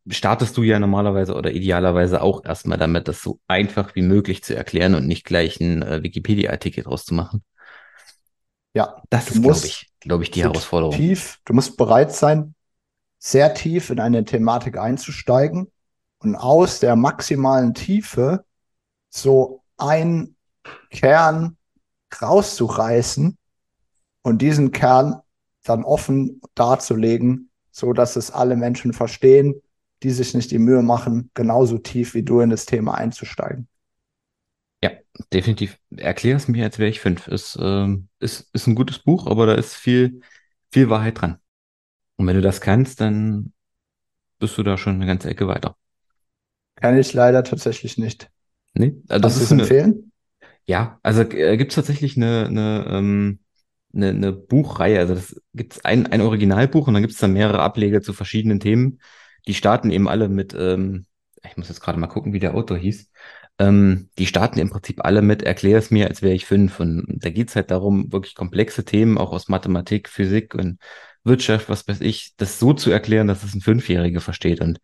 startest 0.09 0.56
du 0.56 0.62
ja 0.62 0.78
normalerweise 0.78 1.35
oder 1.35 1.50
idealerweise 1.50 2.21
auch 2.21 2.44
erstmal 2.44 2.78
damit, 2.78 3.09
das 3.09 3.23
so 3.23 3.40
einfach 3.49 3.94
wie 3.94 4.02
möglich 4.02 4.44
zu 4.44 4.54
erklären 4.54 4.94
und 4.94 5.06
nicht 5.06 5.25
gleich 5.25 5.61
einen 5.61 5.83
äh, 5.83 6.02
Wikipedia-Artikel 6.02 6.85
draus 6.85 7.04
zu 7.04 7.14
machen. 7.14 7.42
Ja, 8.75 9.02
das 9.09 9.30
ist, 9.30 9.42
glaube 9.42 9.66
ich, 9.66 9.90
glaube 10.00 10.25
ich, 10.25 10.30
die 10.30 10.42
Herausforderung. 10.42 10.94
Tief, 10.94 11.38
du 11.44 11.54
musst 11.54 11.76
bereit 11.76 12.12
sein, 12.12 12.54
sehr 13.18 13.54
tief 13.54 13.90
in 13.90 14.00
eine 14.00 14.25
Thematik 14.25 14.76
einzusteigen 14.76 15.71
und 16.18 16.37
aus 16.37 16.80
der 16.80 16.97
maximalen 16.97 17.73
Tiefe 17.73 18.44
so 19.09 19.62
ein 19.78 20.37
Kern 20.90 21.56
rauszureißen 22.21 23.38
und 24.23 24.42
diesen 24.42 24.73
Kern 24.73 25.23
dann 25.64 25.85
offen 25.85 26.40
darzulegen, 26.54 27.50
so 27.71 27.92
dass 27.92 28.16
es 28.16 28.30
alle 28.30 28.56
Menschen 28.56 28.92
verstehen, 28.92 29.61
die 30.02 30.11
sich 30.11 30.35
nicht 30.35 30.50
die 30.50 30.59
Mühe 30.59 30.83
machen, 30.83 31.30
genauso 31.35 31.78
tief 31.78 32.14
wie 32.14 32.23
du 32.23 32.40
in 32.40 32.50
das 32.50 32.66
Thema 32.66 32.94
einzusteigen. 32.94 33.68
Ja, 34.83 34.90
definitiv. 35.33 35.78
Erklär 35.97 36.37
es 36.37 36.47
mir, 36.47 36.64
als 36.64 36.78
wäre 36.78 36.90
ich 36.90 37.00
fünf. 37.00 37.26
Ist, 37.26 37.59
ähm, 37.61 38.09
ist, 38.21 38.50
ist 38.52 38.66
ein 38.66 38.75
gutes 38.75 38.99
Buch, 38.99 39.26
aber 39.26 39.47
da 39.47 39.54
ist 39.54 39.75
viel, 39.75 40.21
viel 40.71 40.90
Wahrheit 40.90 41.21
dran. 41.21 41.38
Und 42.16 42.26
wenn 42.26 42.37
du 42.37 42.42
das 42.42 42.61
kannst, 42.61 43.00
dann 43.00 43.52
bist 44.38 44.59
du 44.59 44.62
da 44.62 44.76
schon 44.76 44.97
eine 44.97 45.06
ganze 45.06 45.30
Ecke 45.30 45.49
weiter. 45.49 45.76
Kann 46.76 46.99
ich 46.99 47.12
leider 47.14 47.42
tatsächlich 47.44 47.99
nicht. 47.99 48.30
Nee, 48.75 48.97
also 49.09 49.23
das 49.23 49.40
ist 49.40 49.52
empfehlen? 49.52 50.12
Ja, 50.66 50.99
also 51.02 51.23
äh, 51.23 51.56
gibt 51.56 51.73
es 51.73 51.76
tatsächlich 51.76 52.16
eine, 52.16 52.47
eine, 52.47 52.87
ähm, 52.90 53.38
eine, 53.95 54.11
eine 54.11 54.33
Buchreihe. 54.33 54.99
Also 54.99 55.15
das 55.15 55.41
gibt 55.55 55.75
es 55.75 55.85
ein, 55.85 56.07
ein 56.07 56.21
Originalbuch 56.21 56.87
und 56.87 56.95
dann 56.95 57.03
gibt 57.03 57.15
es 57.15 57.21
da 57.21 57.29
mehrere 57.29 57.61
Ableger 57.61 58.03
zu 58.03 58.13
verschiedenen 58.13 58.61
Themen. 58.61 59.01
Die 59.47 59.55
starten 59.55 59.91
eben 59.91 60.09
alle 60.09 60.29
mit, 60.29 60.55
ähm, 60.59 61.07
ich 61.45 61.57
muss 61.57 61.69
jetzt 61.69 61.81
gerade 61.81 61.99
mal 61.99 62.07
gucken, 62.07 62.33
wie 62.33 62.41
der 62.41 62.55
Autor 62.55 62.77
hieß. 62.77 63.11
Ähm, 63.59 64.09
die 64.19 64.27
starten 64.27 64.59
im 64.59 64.71
Prinzip 64.71 65.05
alle 65.05 65.23
mit, 65.23 65.43
erklär 65.43 65.79
es 65.79 65.91
mir, 65.91 66.09
als 66.09 66.23
wäre 66.23 66.35
ich 66.35 66.47
fünf. 66.47 66.81
Und 66.81 67.05
da 67.09 67.31
geht's 67.31 67.55
halt 67.55 67.71
darum, 67.71 68.13
wirklich 68.13 68.35
komplexe 68.35 68.85
Themen, 68.85 69.19
auch 69.19 69.33
aus 69.33 69.49
Mathematik, 69.49 70.09
Physik 70.09 70.55
und 70.55 70.79
Wirtschaft, 71.23 71.69
was 71.69 71.87
weiß 71.87 72.01
ich, 72.01 72.35
das 72.37 72.59
so 72.59 72.73
zu 72.73 72.91
erklären, 72.91 73.29
dass 73.29 73.45
es 73.45 73.55
ein 73.55 73.61
Fünfjähriger 73.61 74.21
versteht. 74.21 74.61
Und 74.61 74.81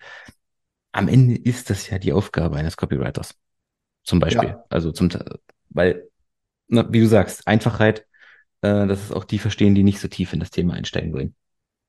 am 0.92 1.08
Ende 1.08 1.36
ist 1.36 1.70
das 1.70 1.88
ja 1.90 1.98
die 1.98 2.12
Aufgabe 2.12 2.56
eines 2.56 2.76
Copywriters. 2.76 3.34
Zum 4.04 4.20
Beispiel. 4.20 4.50
Ja. 4.50 4.64
Also 4.70 4.92
zum, 4.92 5.10
weil, 5.68 6.08
na, 6.68 6.90
wie 6.92 7.00
du 7.00 7.06
sagst, 7.06 7.46
Einfachheit 7.46 8.06
äh, 8.62 8.86
dass 8.86 9.04
es 9.04 9.12
auch 9.12 9.24
die 9.24 9.38
verstehen, 9.38 9.74
die 9.74 9.82
nicht 9.82 10.00
so 10.00 10.08
tief 10.08 10.32
in 10.32 10.40
das 10.40 10.50
Thema 10.50 10.74
einsteigen 10.74 11.12
wollen. 11.12 11.34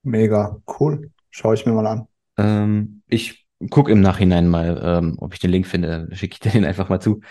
Mega, 0.04 0.62
cool. 0.80 1.12
Schaue 1.30 1.56
ich 1.56 1.66
mir 1.66 1.74
mal 1.74 1.88
an. 1.88 2.08
Ähm, 2.38 3.04
ich 3.08 3.46
gucke 3.70 3.92
im 3.92 4.02
Nachhinein 4.02 4.48
mal, 4.48 4.82
ähm, 4.84 5.18
ob 5.20 5.34
ich 5.34 5.40
den 5.40 5.52
Link 5.52 5.68
finde, 5.68 6.10
schicke 6.14 6.34
ich 6.34 6.40
dir 6.40 6.52
den 6.52 6.66
einfach 6.66 6.90
mal 6.90 7.00
zu. 7.00 7.22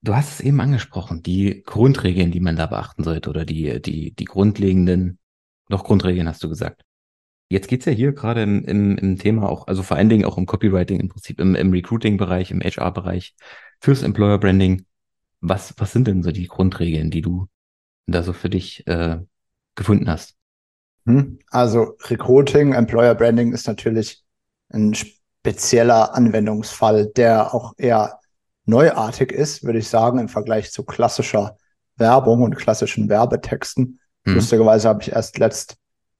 Du 0.00 0.14
hast 0.14 0.34
es 0.34 0.40
eben 0.40 0.60
angesprochen, 0.60 1.22
die 1.22 1.62
Grundregeln, 1.64 2.30
die 2.30 2.40
man 2.40 2.56
da 2.56 2.66
beachten 2.66 3.02
sollte 3.02 3.30
oder 3.30 3.44
die, 3.44 3.82
die, 3.82 4.12
die 4.12 4.24
grundlegenden, 4.24 5.18
noch 5.68 5.84
Grundregeln 5.84 6.28
hast 6.28 6.42
du 6.42 6.48
gesagt. 6.48 6.84
Jetzt 7.50 7.68
geht's 7.68 7.86
ja 7.86 7.92
hier 7.92 8.12
gerade 8.12 8.42
im, 8.42 8.64
im, 8.64 8.98
im 8.98 9.18
Thema 9.18 9.48
auch, 9.48 9.66
also 9.66 9.82
vor 9.82 9.96
allen 9.96 10.08
Dingen 10.08 10.24
auch 10.24 10.38
im 10.38 10.46
Copywriting 10.46 11.00
im 11.00 11.08
Prinzip, 11.08 11.40
im, 11.40 11.54
im 11.54 11.72
Recruiting-Bereich, 11.72 12.50
im 12.50 12.60
HR-Bereich, 12.60 13.34
fürs 13.80 14.02
Employer 14.02 14.38
Branding. 14.38 14.84
Was, 15.40 15.74
was 15.78 15.92
sind 15.92 16.06
denn 16.06 16.22
so 16.22 16.30
die 16.30 16.46
Grundregeln, 16.46 17.10
die 17.10 17.22
du 17.22 17.48
da 18.12 18.22
so 18.22 18.32
für 18.32 18.50
dich 18.50 18.86
äh, 18.86 19.18
gefunden 19.74 20.08
hast? 20.08 20.34
Hm? 21.06 21.38
Also 21.50 21.96
Recruiting, 22.08 22.72
Employer 22.72 23.14
Branding 23.14 23.52
ist 23.52 23.66
natürlich 23.66 24.24
ein 24.70 24.94
spezieller 24.94 26.14
Anwendungsfall, 26.14 27.06
der 27.06 27.54
auch 27.54 27.74
eher 27.78 28.18
neuartig 28.64 29.32
ist, 29.32 29.64
würde 29.64 29.78
ich 29.78 29.88
sagen, 29.88 30.18
im 30.18 30.28
Vergleich 30.28 30.70
zu 30.72 30.84
klassischer 30.84 31.56
Werbung 31.96 32.42
und 32.42 32.56
klassischen 32.56 33.08
Werbetexten. 33.08 34.00
Hm. 34.24 34.34
Lustigerweise 34.34 34.88
habe 34.88 35.02
ich 35.02 35.12
erst 35.12 35.38
letzt, 35.38 35.76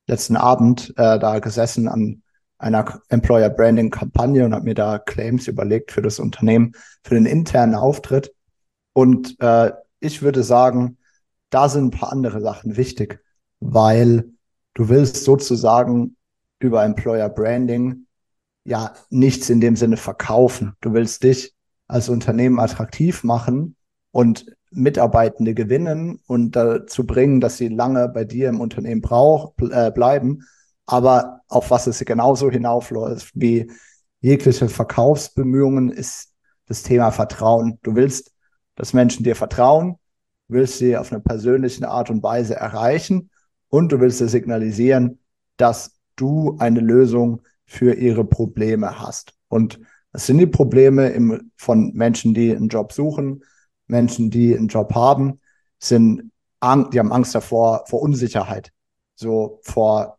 letzten 0.07 0.37
Abend 0.37 0.95
äh, 0.97 1.19
da 1.19 1.39
gesessen 1.39 1.89
an 1.89 2.23
einer 2.59 3.01
Employer 3.09 3.51
Branding 3.51 3.91
Kampagne 3.91 4.45
und 4.45 4.55
habe 4.55 4.65
mir 4.65 4.75
da 4.75 4.99
Claims 4.99 5.47
überlegt 5.47 5.93
für 5.93 6.03
das 6.03 6.19
Unternehmen, 6.19 6.73
für 7.05 7.15
den 7.15 7.27
internen 7.27 7.75
Auftritt. 7.75 8.33
Und 8.93 9.41
äh, 9.41 9.73
ich 10.01 10.23
würde 10.23 10.43
sagen, 10.43 10.98
da 11.51 11.69
sind 11.69 11.87
ein 11.87 11.99
paar 11.99 12.13
andere 12.13 12.41
Sachen 12.41 12.77
wichtig, 12.77 13.21
weil 13.61 14.31
du 14.75 14.89
willst 14.89 15.25
sozusagen 15.25 16.17
über 16.59 16.85
Employer 16.85 17.29
Branding 17.29 18.07
ja 18.65 18.93
nichts 19.11 19.51
in 19.51 19.61
dem 19.61 19.77
Sinne 19.77 19.97
verkaufen. 19.97 20.75
Du 20.81 20.93
willst 20.93 21.23
dich 21.23 21.55
als 21.87 22.09
Unternehmen 22.09 22.59
attraktiv 22.59 23.25
machen 23.25 23.77
und 24.11 24.47
Mitarbeitende 24.71 25.55
gewinnen 25.55 26.21
und 26.27 26.55
dazu 26.55 27.07
bringen, 27.07 27.41
dass 27.41 27.57
sie 27.57 27.69
lange 27.69 28.09
bei 28.09 28.25
dir 28.25 28.51
im 28.51 28.61
Unternehmen 28.61 29.01
brauch, 29.01 29.55
äh, 29.71 29.91
bleiben. 29.91 30.45
Aber 30.85 31.41
auf 31.49 31.71
was 31.71 31.87
es 31.87 32.05
genauso 32.05 32.51
hinaufläuft 32.51 33.31
wie 33.35 33.71
jegliche 34.21 34.69
Verkaufsbemühungen 34.69 35.91
ist 35.91 36.35
das 36.67 36.83
Thema 36.83 37.11
Vertrauen. 37.11 37.79
Du 37.83 37.95
willst, 37.95 38.33
dass 38.75 38.93
Menschen 38.93 39.25
dir 39.25 39.37
vertrauen, 39.37 39.97
willst 40.49 40.79
sie 40.79 40.97
auf 40.97 41.13
eine 41.13 41.21
persönliche 41.21 41.89
Art 41.89 42.11
und 42.11 42.23
Weise 42.23 42.57
erreichen 42.57 43.31
und 43.69 43.93
du 43.93 44.01
willst 44.01 44.21
dir 44.21 44.29
signalisieren, 44.29 45.21
dass 45.57 45.97
du 46.17 46.57
eine 46.59 46.81
Lösung 46.81 47.43
für 47.67 47.95
ihre 47.95 48.25
Probleme 48.25 48.99
hast. 48.99 49.35
Und 49.49 49.81
das 50.13 50.27
sind 50.27 50.39
die 50.39 50.47
Probleme 50.47 51.11
im, 51.11 51.53
von 51.57 51.93
Menschen, 51.95 52.35
die 52.35 52.55
einen 52.55 52.69
Job 52.69 52.93
suchen, 52.93 53.45
Menschen, 53.87 54.31
die 54.31 54.57
einen 54.57 54.69
Job 54.69 54.95
haben, 54.95 55.41
sind, 55.79 56.33
die 56.63 56.99
haben 56.99 57.13
Angst 57.13 57.35
davor, 57.35 57.85
vor 57.87 58.01
Unsicherheit. 58.01 58.73
So 59.15 59.61
vor 59.63 60.19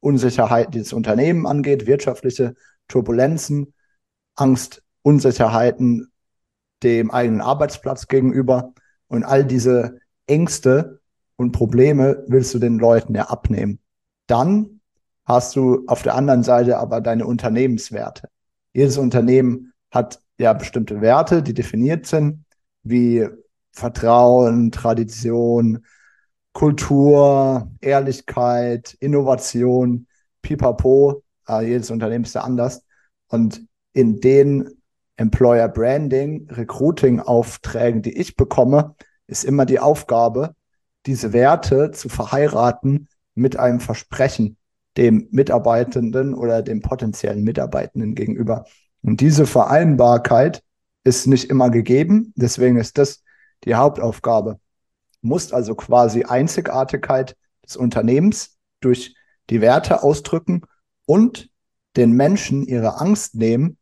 Unsicherheit, 0.00 0.74
die 0.74 0.80
das 0.80 0.92
Unternehmen 0.92 1.46
angeht, 1.46 1.86
wirtschaftliche 1.86 2.54
Turbulenzen, 2.88 3.74
Angst, 4.34 4.82
Unsicherheiten 5.02 6.10
dem 6.82 7.10
eigenen 7.10 7.40
Arbeitsplatz 7.40 8.08
gegenüber. 8.08 8.72
Und 9.10 9.24
all 9.24 9.44
diese 9.44 9.98
Ängste 10.26 11.00
und 11.36 11.52
Probleme 11.52 12.24
willst 12.28 12.54
du 12.54 12.58
den 12.58 12.78
Leuten 12.78 13.14
ja 13.14 13.24
abnehmen. 13.24 13.80
Dann 14.26 14.80
hast 15.24 15.56
du 15.56 15.84
auf 15.88 16.02
der 16.02 16.14
anderen 16.14 16.44
Seite 16.44 16.78
aber 16.78 17.00
deine 17.00 17.26
Unternehmenswerte. 17.26 18.28
Jedes 18.72 18.98
Unternehmen 18.98 19.72
hat 19.90 20.20
ja 20.38 20.52
bestimmte 20.52 21.00
Werte, 21.00 21.42
die 21.42 21.54
definiert 21.54 22.06
sind, 22.06 22.44
wie 22.84 23.26
Vertrauen, 23.72 24.70
Tradition, 24.70 25.84
Kultur, 26.52 27.70
Ehrlichkeit, 27.80 28.96
Innovation, 29.00 30.06
pipapo. 30.42 31.24
Äh, 31.48 31.66
jedes 31.66 31.90
Unternehmen 31.90 32.24
ist 32.24 32.34
ja 32.34 32.42
anders. 32.42 32.84
Und 33.28 33.66
in 33.92 34.20
den 34.20 34.79
Employer 35.20 35.68
Branding, 35.68 36.48
Recruiting 36.50 37.20
Aufträgen, 37.20 38.00
die 38.00 38.16
ich 38.16 38.36
bekomme, 38.36 38.94
ist 39.26 39.44
immer 39.44 39.66
die 39.66 39.78
Aufgabe, 39.78 40.54
diese 41.04 41.34
Werte 41.34 41.90
zu 41.90 42.08
verheiraten 42.08 43.06
mit 43.34 43.58
einem 43.58 43.80
Versprechen 43.80 44.56
dem 44.96 45.28
Mitarbeitenden 45.30 46.32
oder 46.34 46.62
dem 46.62 46.80
potenziellen 46.80 47.44
Mitarbeitenden 47.44 48.14
gegenüber. 48.14 48.64
Und 49.02 49.20
diese 49.20 49.46
Vereinbarkeit 49.46 50.62
ist 51.04 51.26
nicht 51.26 51.50
immer 51.50 51.68
gegeben. 51.68 52.32
Deswegen 52.34 52.78
ist 52.78 52.96
das 52.96 53.22
die 53.64 53.74
Hauptaufgabe. 53.74 54.58
Du 55.20 55.28
musst 55.28 55.52
also 55.52 55.74
quasi 55.74 56.24
Einzigartigkeit 56.24 57.36
des 57.62 57.76
Unternehmens 57.76 58.56
durch 58.80 59.14
die 59.50 59.60
Werte 59.60 60.02
ausdrücken 60.02 60.62
und 61.04 61.50
den 61.96 62.12
Menschen 62.12 62.66
ihre 62.66 62.98
Angst 62.98 63.34
nehmen, 63.34 63.76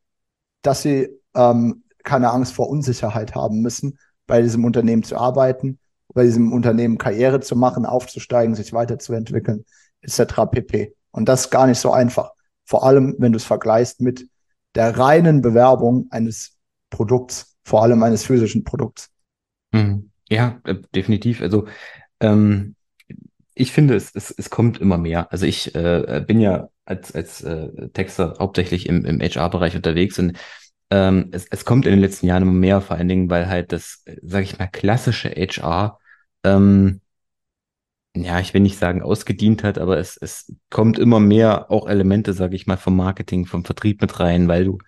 dass 0.63 0.83
sie 0.83 1.18
ähm, 1.35 1.85
keine 2.05 2.31
Angst 2.31 2.55
vor 2.55 2.69
Unsicherheit 2.69 3.35
haben 3.35 3.61
müssen, 3.61 3.99
bei 4.27 4.43
diesem 4.43 4.65
Unternehmen 4.65 5.03
zu 5.03 5.17
arbeiten, 5.17 5.79
bei 6.15 6.25
diesem 6.25 6.53
Unternehmen 6.53 6.99
Karriere 6.99 7.41
zu 7.41 7.57
machen, 7.57 7.87
aufzusteigen, 7.87 8.55
sich 8.55 8.73
weiterzuentwickeln, 8.73 9.65
etc. 10.03 10.47
pp. 10.51 10.95
Und 11.11 11.29
das 11.29 11.43
ist 11.43 11.51
gar 11.51 11.67
nicht 11.67 11.79
so 11.79 11.93
einfach. 11.93 12.33
Vor 12.65 12.85
allem, 12.85 13.17
wenn 13.19 13.33
du 13.33 13.37
es 13.37 13.45
vergleichst 13.45 14.01
mit 14.01 14.29
der 14.75 14.97
reinen 14.99 15.43
Bewerbung 15.43 16.07
eines 16.11 16.57
Produkts, 16.91 17.57
vor 17.65 17.83
allem 17.83 18.03
eines 18.03 18.25
physischen 18.25 18.65
Produkts. 18.65 19.11
Mhm. 19.73 20.11
Ja, 20.31 20.61
äh, 20.65 20.77
definitiv. 20.95 21.41
Also 21.41 21.67
ähm, 22.21 22.75
ich 23.55 23.73
finde, 23.73 23.95
es, 23.95 24.15
es, 24.15 24.31
es 24.31 24.51
kommt 24.51 24.81
immer 24.81 24.99
mehr. 24.99 25.33
Also 25.33 25.47
ich 25.47 25.75
äh, 25.75 26.23
bin 26.27 26.41
ja 26.41 26.69
als, 26.85 27.15
als 27.15 27.43
äh, 27.43 27.89
Texter 27.91 28.37
hauptsächlich 28.39 28.89
im, 28.89 29.05
im 29.05 29.21
HR-Bereich 29.21 29.75
unterwegs 29.75 30.19
und 30.19 30.39
ähm, 30.91 31.29
es, 31.33 31.47
es 31.51 31.65
kommt 31.65 31.87
in 31.87 31.93
den 31.93 32.01
letzten 32.01 32.27
Jahren 32.27 32.43
immer 32.43 32.53
mehr, 32.53 32.81
vor 32.81 32.97
allen 32.97 33.09
Dingen, 33.09 33.31
weil 33.31 33.49
halt 33.49 33.73
das, 33.73 34.05
sage 34.23 34.45
ich 34.45 34.59
mal, 34.59 34.69
klassische 34.69 35.31
HR, 35.31 35.99
ähm, 36.45 37.01
ja, 38.15 38.41
ich 38.41 38.55
will 38.55 38.61
nicht 38.63 38.79
sagen 38.79 39.03
ausgedient 39.03 39.63
hat, 39.65 39.79
aber 39.79 39.99
es, 39.99 40.17
es 40.17 40.53
kommt 40.71 40.99
immer 40.99 41.21
mehr 41.21 41.71
auch 41.71 41.89
Elemente, 41.89 42.33
sage 42.33 42.57
ich 42.57 42.67
mal, 42.67 42.77
vom 42.77 42.97
Marketing, 42.97 43.47
vom 43.47 43.65
Vertrieb 43.65 44.01
mit 44.01 44.19
rein, 44.21 44.49
weil 44.49 44.65
du, 44.65 44.79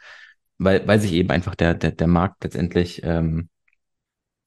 weil, 0.59 0.87
weil 0.87 1.01
sich 1.01 1.13
eben 1.13 1.31
einfach 1.31 1.55
der, 1.55 1.75
der, 1.75 1.93
der 1.93 2.07
Markt 2.09 2.45
letztendlich 2.45 3.03
ähm, 3.05 3.49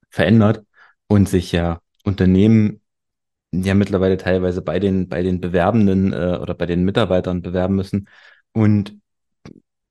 verändert 0.10 0.65
und 1.07 1.29
sich 1.29 1.51
ja 1.51 1.81
Unternehmen 2.03 2.81
ja 3.51 3.74
mittlerweile 3.75 4.17
teilweise 4.17 4.62
bei 4.62 4.79
den, 4.79 5.10
bei 5.10 5.22
den 5.24 5.39
Bewerbenden 5.41 6.13
äh, 6.13 6.38
oder 6.41 6.55
bei 6.55 6.65
den 6.65 6.83
Mitarbeitern 6.86 7.41
bewerben 7.41 7.75
müssen. 7.75 8.10
Und 8.53 8.98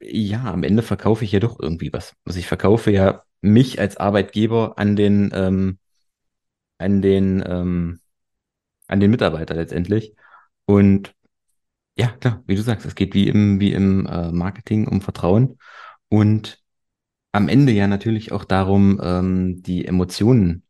ja, 0.03 0.45
am 0.45 0.65
Ende 0.65 0.83
verkaufe 0.83 1.25
ich 1.25 1.33
ja 1.33 1.41
doch 1.41 1.59
irgendwie 1.61 1.93
was. 1.93 2.15
Also 2.25 2.39
ich 2.39 2.47
verkaufe 2.47 2.91
ja 2.91 3.23
mich 3.41 3.81
als 3.81 3.97
Arbeitgeber 3.97 4.79
an 4.79 4.97
den, 4.97 5.31
ähm, 5.35 5.79
an 6.79 7.03
den, 7.03 7.43
ähm, 7.47 8.01
an 8.89 9.01
den 9.01 9.11
Mitarbeiter 9.11 9.55
letztendlich. 9.55 10.15
Und 10.67 11.15
ja, 11.97 12.09
klar, 12.09 12.43
wie 12.47 12.57
du 12.57 12.63
sagst, 12.63 12.87
es 12.87 12.95
geht 12.95 13.15
wie 13.15 13.29
im, 13.29 13.61
wie 13.61 13.73
im 13.73 14.07
äh, 14.07 14.33
Marketing 14.33 14.89
um 14.89 15.01
Vertrauen 15.01 15.59
und 16.09 16.59
am 17.33 17.49
Ende 17.49 17.73
ja 17.73 17.87
natürlich 17.87 18.33
auch 18.33 18.45
darum, 18.45 19.01
ähm, 19.03 19.63
die 19.63 19.87
Emotionen 19.87 20.65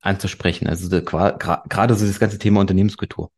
anzusprechen. 0.00 0.68
Also 0.68 0.88
gerade 1.02 1.94
so 1.94 2.06
das 2.06 2.20
ganze 2.20 2.38
Thema 2.38 2.60
Unternehmenskultur 2.60 3.32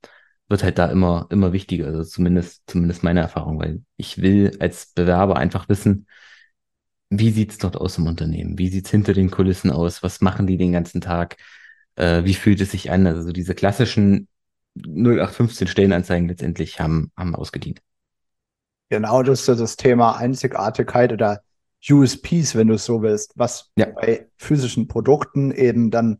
wird 0.50 0.62
halt 0.62 0.78
da 0.78 0.86
immer, 0.86 1.26
immer 1.30 1.52
wichtiger. 1.52 1.86
Also 1.86 2.04
zumindest, 2.04 2.62
zumindest 2.66 3.02
meine 3.02 3.20
Erfahrung, 3.20 3.58
weil 3.60 3.82
ich 3.96 4.20
will 4.20 4.56
als 4.60 4.92
Bewerber 4.94 5.36
einfach 5.36 5.68
wissen, 5.68 6.06
wie 7.08 7.30
sieht's 7.30 7.58
dort 7.58 7.76
aus 7.76 7.98
im 7.98 8.06
Unternehmen? 8.06 8.58
Wie 8.58 8.68
sieht's 8.68 8.90
hinter 8.90 9.14
den 9.14 9.30
Kulissen 9.30 9.70
aus? 9.70 10.02
Was 10.02 10.20
machen 10.20 10.46
die 10.46 10.56
den 10.56 10.72
ganzen 10.72 11.00
Tag? 11.00 11.36
Äh, 11.96 12.24
wie 12.24 12.34
fühlt 12.34 12.60
es 12.60 12.70
sich 12.72 12.90
an? 12.90 13.06
Also 13.06 13.32
diese 13.32 13.54
klassischen 13.54 14.28
0815 14.76 15.66
Stellenanzeigen 15.66 16.28
letztendlich 16.28 16.80
haben, 16.80 17.10
haben 17.16 17.34
ausgedient. 17.34 17.80
Genau, 18.88 19.22
das 19.22 19.48
ist 19.48 19.60
das 19.60 19.76
Thema 19.76 20.16
Einzigartigkeit 20.16 21.12
oder 21.12 21.42
USPs, 21.88 22.54
wenn 22.54 22.68
du 22.68 22.74
es 22.74 22.84
so 22.84 23.02
willst, 23.02 23.32
was 23.36 23.70
ja. 23.76 23.86
bei 23.86 24.28
physischen 24.36 24.88
Produkten 24.88 25.50
eben 25.52 25.90
dann 25.90 26.18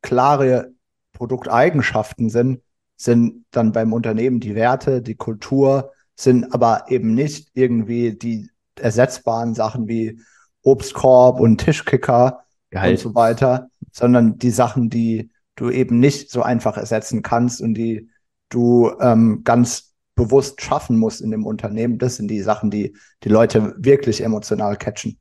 klare 0.00 0.72
Produkteigenschaften 1.12 2.30
sind, 2.30 2.62
sind 2.96 3.44
dann 3.50 3.72
beim 3.72 3.92
Unternehmen 3.92 4.40
die 4.40 4.54
Werte, 4.54 5.02
die 5.02 5.14
Kultur, 5.14 5.92
sind 6.14 6.52
aber 6.54 6.84
eben 6.88 7.14
nicht 7.14 7.50
irgendwie 7.54 8.14
die 8.14 8.50
ersetzbaren 8.76 9.54
Sachen 9.54 9.88
wie 9.88 10.20
Obstkorb 10.62 11.40
und 11.40 11.58
Tischkicker 11.58 12.44
Gehalt. 12.70 12.92
und 12.92 12.98
so 12.98 13.14
weiter, 13.14 13.68
sondern 13.90 14.38
die 14.38 14.50
Sachen, 14.50 14.90
die 14.90 15.30
du 15.56 15.70
eben 15.70 16.00
nicht 16.00 16.30
so 16.30 16.42
einfach 16.42 16.76
ersetzen 16.76 17.22
kannst 17.22 17.60
und 17.60 17.74
die 17.74 18.08
du 18.48 18.92
ähm, 19.00 19.42
ganz 19.44 19.92
bewusst 20.14 20.60
schaffen 20.62 20.98
musst 20.98 21.20
in 21.20 21.30
dem 21.30 21.46
Unternehmen. 21.46 21.98
Das 21.98 22.16
sind 22.16 22.28
die 22.28 22.42
Sachen, 22.42 22.70
die 22.70 22.96
die 23.24 23.28
Leute 23.28 23.74
wirklich 23.78 24.22
emotional 24.22 24.76
catchen. 24.76 25.18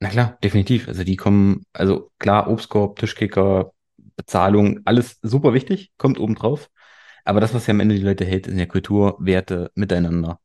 Na 0.00 0.08
klar, 0.08 0.38
definitiv. 0.42 0.88
Also 0.88 1.04
die 1.04 1.16
kommen, 1.16 1.64
also 1.72 2.10
klar, 2.18 2.48
Obstkorb, 2.48 2.98
Tischkicker, 2.98 3.72
Bezahlung, 4.20 4.80
alles 4.84 5.18
super 5.22 5.54
wichtig, 5.54 5.92
kommt 5.96 6.18
oben 6.18 6.34
drauf. 6.34 6.70
Aber 7.24 7.40
das, 7.40 7.54
was 7.54 7.66
ja 7.66 7.72
am 7.72 7.80
Ende 7.80 7.94
die 7.94 8.02
Leute 8.02 8.24
hält, 8.24 8.46
sind 8.46 8.58
ja 8.58 8.66
Kultur, 8.66 9.16
Werte, 9.20 9.70
Miteinander, 9.74 10.40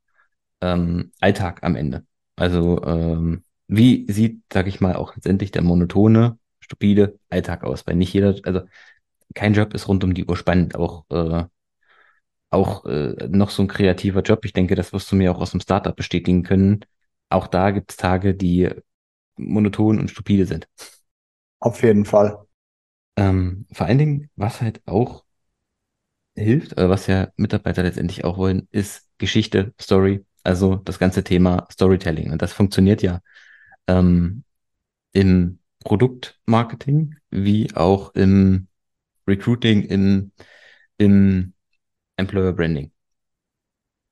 ähm, 0.60 1.12
Alltag 1.20 1.62
am 1.62 1.76
Ende. 1.76 2.06
Also 2.36 2.82
ähm, 2.84 3.44
wie 3.68 4.10
sieht, 4.10 4.42
sag 4.52 4.66
ich 4.66 4.80
mal, 4.80 4.96
auch 4.96 5.14
letztendlich 5.16 5.50
der 5.52 5.62
monotone, 5.62 6.38
stupide 6.60 7.18
Alltag 7.30 7.64
aus? 7.64 7.86
Weil 7.86 7.96
nicht 7.96 8.12
jeder, 8.14 8.36
also 8.44 8.62
kein 9.34 9.54
Job 9.54 9.74
ist 9.74 9.88
rund 9.88 10.04
um 10.04 10.14
die 10.14 10.26
Uhr 10.26 10.36
spannend, 10.36 10.76
auch 10.76 11.04
äh, 11.10 11.44
auch 12.50 12.84
äh, 12.86 13.28
noch 13.28 13.50
so 13.50 13.62
ein 13.62 13.68
kreativer 13.68 14.22
Job. 14.22 14.44
Ich 14.44 14.52
denke, 14.52 14.74
das 14.74 14.92
wirst 14.92 15.10
du 15.12 15.16
mir 15.16 15.32
auch 15.32 15.40
aus 15.40 15.50
dem 15.50 15.60
Startup 15.60 15.94
bestätigen 15.94 16.42
können. 16.42 16.80
Auch 17.28 17.46
da 17.48 17.70
gibt 17.70 17.90
es 17.90 17.96
Tage, 17.96 18.34
die 18.34 18.70
monoton 19.36 19.98
und 19.98 20.10
stupide 20.10 20.46
sind. 20.46 20.68
Auf 21.58 21.82
jeden 21.82 22.04
Fall. 22.04 22.45
Ähm, 23.16 23.66
vor 23.72 23.86
allen 23.86 23.98
Dingen, 23.98 24.30
was 24.36 24.60
halt 24.62 24.80
auch 24.86 25.24
hilft, 26.36 26.72
oder 26.72 26.90
was 26.90 27.06
ja 27.06 27.28
Mitarbeiter 27.36 27.82
letztendlich 27.82 28.24
auch 28.24 28.36
wollen, 28.38 28.68
ist 28.70 29.08
Geschichte, 29.18 29.74
Story, 29.80 30.24
also 30.42 30.76
das 30.76 30.98
ganze 30.98 31.24
Thema 31.24 31.66
Storytelling. 31.72 32.30
Und 32.32 32.42
das 32.42 32.52
funktioniert 32.52 33.02
ja 33.02 33.20
ähm, 33.88 34.44
im 35.12 35.60
Produktmarketing 35.84 37.16
wie 37.30 37.74
auch 37.76 38.14
im 38.14 38.68
Recruiting, 39.28 39.84
im, 39.84 40.32
im 40.98 41.54
Employer 42.16 42.52
Branding. 42.52 42.92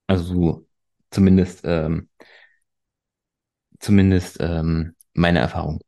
Also 0.06 0.66
zumindest, 1.10 1.60
ähm, 1.64 2.08
zumindest 3.80 4.38
ähm, 4.40 4.94
meine 5.14 5.38
Erfahrung. 5.40 5.80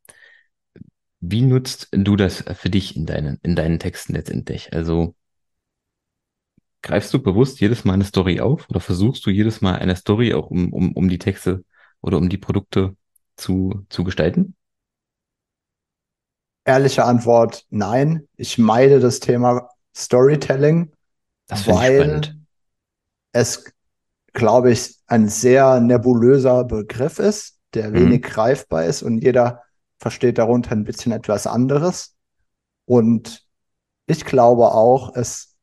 Wie 1.28 1.42
nutzt 1.42 1.88
du 1.92 2.16
das 2.16 2.44
für 2.54 2.70
dich 2.70 2.96
in 2.96 3.04
deinen, 3.06 3.38
in 3.42 3.54
deinen 3.56 3.78
Texten 3.78 4.14
letztendlich? 4.14 4.72
Also 4.72 5.14
greifst 6.82 7.12
du 7.14 7.22
bewusst 7.22 7.60
jedes 7.60 7.84
Mal 7.84 7.94
eine 7.94 8.04
Story 8.04 8.40
auf 8.40 8.68
oder 8.70 8.80
versuchst 8.80 9.24
du 9.26 9.30
jedes 9.30 9.60
Mal 9.60 9.76
eine 9.76 9.94
Story 9.96 10.32
auch 10.34 10.50
um, 10.50 10.72
um, 10.72 10.92
um 10.92 11.08
die 11.08 11.18
Texte 11.18 11.64
oder 12.00 12.16
um 12.18 12.28
die 12.28 12.38
Produkte 12.38 12.96
zu, 13.36 13.84
zu 13.90 14.04
gestalten? 14.04 14.56
Ehrliche 16.64 17.04
Antwort, 17.04 17.64
nein. 17.70 18.28
Ich 18.36 18.58
meide 18.58 19.00
das 19.00 19.20
Thema 19.20 19.68
Storytelling, 19.96 20.92
Das 21.48 21.66
weil 21.66 22.36
es, 23.32 23.64
glaube 24.34 24.72
ich, 24.72 24.96
ein 25.06 25.28
sehr 25.28 25.80
nebulöser 25.80 26.64
Begriff 26.64 27.18
ist, 27.18 27.58
der 27.74 27.94
wenig 27.94 28.22
Mhm. 28.22 28.24
greifbar 28.24 28.84
ist 28.86 29.02
und 29.04 29.18
jeder 29.18 29.62
versteht 29.98 30.38
darunter 30.38 30.72
ein 30.72 30.84
bisschen 30.84 31.12
etwas 31.12 31.46
anderes. 31.46 32.16
Und 32.84 33.46
ich 34.06 34.24
glaube 34.24 34.72
auch, 34.72 35.14
es 35.14 35.56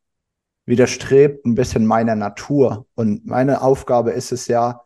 widerstrebt 0.66 1.46
ein 1.46 1.56
bisschen 1.56 1.86
meiner 1.86 2.16
Natur. 2.16 2.88
Und 2.96 3.26
meine 3.26 3.62
Aufgabe 3.62 4.12
ist 4.12 4.32
es 4.32 4.48
ja, 4.48 4.84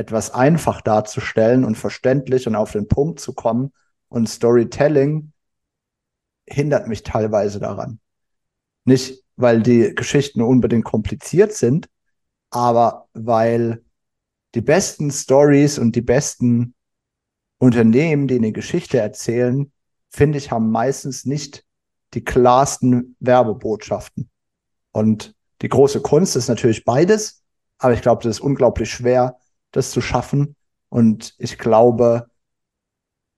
etwas 0.00 0.32
einfach 0.32 0.80
darzustellen 0.80 1.62
und 1.64 1.76
verständlich 1.76 2.46
und 2.46 2.56
auf 2.56 2.72
den 2.72 2.88
Punkt 2.88 3.20
zu 3.20 3.34
kommen. 3.34 3.72
Und 4.08 4.28
Storytelling 4.28 5.32
hindert 6.48 6.88
mich 6.88 7.02
teilweise 7.02 7.60
daran. 7.60 8.00
Nicht, 8.84 9.22
weil 9.36 9.62
die 9.62 9.94
Geschichten 9.94 10.40
unbedingt 10.40 10.84
kompliziert 10.84 11.52
sind, 11.52 11.88
aber 12.50 13.08
weil 13.12 13.84
die 14.54 14.62
besten 14.62 15.10
Stories 15.10 15.78
und 15.78 15.94
die 15.94 16.02
besten 16.02 16.74
Unternehmen, 17.60 18.26
die 18.26 18.36
eine 18.36 18.52
Geschichte 18.52 18.98
erzählen, 18.98 19.70
finde 20.08 20.38
ich, 20.38 20.50
haben 20.50 20.70
meistens 20.70 21.26
nicht 21.26 21.64
die 22.14 22.24
klarsten 22.24 23.16
Werbebotschaften. 23.20 24.30
Und 24.92 25.36
die 25.60 25.68
große 25.68 26.00
Kunst 26.00 26.36
ist 26.36 26.48
natürlich 26.48 26.84
beides, 26.86 27.42
aber 27.78 27.92
ich 27.92 28.00
glaube, 28.00 28.22
das 28.22 28.38
ist 28.38 28.40
unglaublich 28.40 28.90
schwer, 28.90 29.38
das 29.72 29.90
zu 29.90 30.00
schaffen. 30.00 30.56
Und 30.88 31.34
ich 31.38 31.58
glaube, 31.58 32.30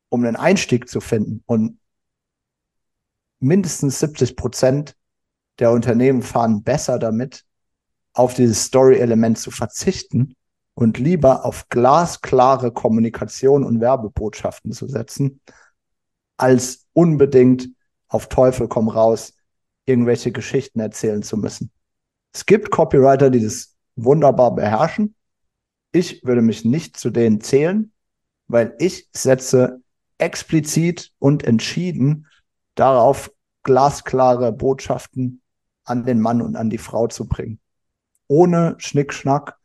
um 0.08 0.24
einen 0.24 0.36
Einstieg 0.36 0.88
zu 0.88 1.00
finden 1.00 1.42
und 1.46 1.80
mindestens 3.40 3.98
70 3.98 4.36
Prozent 4.36 4.96
der 5.58 5.72
Unternehmen 5.72 6.22
fahren 6.22 6.62
besser 6.62 7.00
damit, 7.00 7.44
auf 8.12 8.34
dieses 8.34 8.64
Story-Element 8.64 9.38
zu 9.38 9.50
verzichten 9.50 10.36
und 10.82 10.98
lieber 10.98 11.44
auf 11.44 11.68
glasklare 11.68 12.72
Kommunikation 12.72 13.64
und 13.64 13.80
Werbebotschaften 13.80 14.72
zu 14.72 14.88
setzen, 14.88 15.40
als 16.36 16.86
unbedingt 16.92 17.68
auf 18.08 18.28
Teufel 18.28 18.68
komm 18.68 18.88
raus 18.88 19.34
irgendwelche 19.86 20.32
Geschichten 20.32 20.80
erzählen 20.80 21.22
zu 21.22 21.36
müssen. 21.36 21.70
Es 22.32 22.46
gibt 22.46 22.70
Copywriter, 22.70 23.30
die 23.30 23.42
das 23.42 23.76
wunderbar 23.96 24.54
beherrschen. 24.54 25.14
Ich 25.92 26.24
würde 26.24 26.42
mich 26.42 26.64
nicht 26.64 26.96
zu 26.96 27.10
denen 27.10 27.40
zählen, 27.40 27.92
weil 28.46 28.74
ich 28.78 29.08
setze 29.12 29.82
explizit 30.18 31.12
und 31.18 31.44
entschieden 31.44 32.26
darauf, 32.74 33.30
glasklare 33.64 34.52
Botschaften 34.52 35.40
an 35.84 36.04
den 36.04 36.20
Mann 36.20 36.42
und 36.42 36.56
an 36.56 36.70
die 36.70 36.78
Frau 36.78 37.06
zu 37.06 37.28
bringen. 37.28 37.60
Ohne 38.26 38.74
Schnickschnack, 38.78 39.58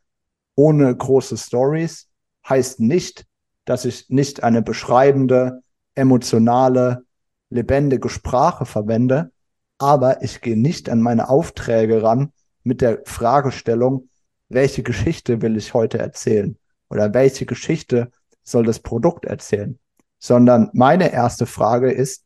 ohne 0.58 0.94
große 0.94 1.36
Stories 1.36 2.08
heißt 2.48 2.80
nicht, 2.80 3.26
dass 3.64 3.84
ich 3.84 4.10
nicht 4.10 4.42
eine 4.42 4.60
beschreibende, 4.60 5.62
emotionale, 5.94 7.04
lebendige 7.48 8.08
Sprache 8.08 8.66
verwende, 8.66 9.30
aber 9.78 10.24
ich 10.24 10.40
gehe 10.40 10.58
nicht 10.58 10.90
an 10.90 11.00
meine 11.00 11.28
Aufträge 11.28 12.02
ran 12.02 12.32
mit 12.64 12.80
der 12.80 13.02
Fragestellung, 13.04 14.08
welche 14.48 14.82
Geschichte 14.82 15.42
will 15.42 15.56
ich 15.56 15.74
heute 15.74 15.98
erzählen 15.98 16.58
oder 16.90 17.14
welche 17.14 17.46
Geschichte 17.46 18.10
soll 18.42 18.64
das 18.64 18.80
Produkt 18.80 19.26
erzählen, 19.26 19.78
sondern 20.18 20.70
meine 20.72 21.12
erste 21.12 21.46
Frage 21.46 21.92
ist, 21.92 22.24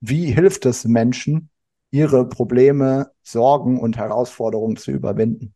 wie 0.00 0.30
hilft 0.32 0.64
es 0.64 0.86
Menschen, 0.86 1.50
ihre 1.90 2.26
Probleme, 2.30 3.10
Sorgen 3.22 3.78
und 3.78 3.98
Herausforderungen 3.98 4.76
zu 4.76 4.90
überwinden? 4.90 5.54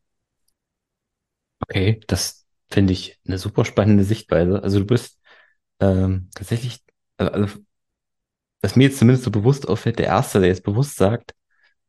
Okay, 1.60 2.00
das 2.06 2.46
finde 2.70 2.92
ich 2.92 3.18
eine 3.26 3.38
super 3.38 3.64
spannende 3.64 4.04
Sichtweise. 4.04 4.62
Also 4.62 4.80
du 4.80 4.86
bist 4.86 5.20
ähm, 5.80 6.30
tatsächlich, 6.34 6.82
also, 7.18 7.32
also 7.32 7.58
was 8.62 8.76
mir 8.76 8.84
jetzt 8.84 8.98
zumindest 8.98 9.24
so 9.24 9.30
bewusst 9.30 9.68
auffällt, 9.68 9.98
der 9.98 10.06
Erste, 10.06 10.40
der 10.40 10.48
jetzt 10.48 10.64
bewusst 10.64 10.96
sagt, 10.96 11.34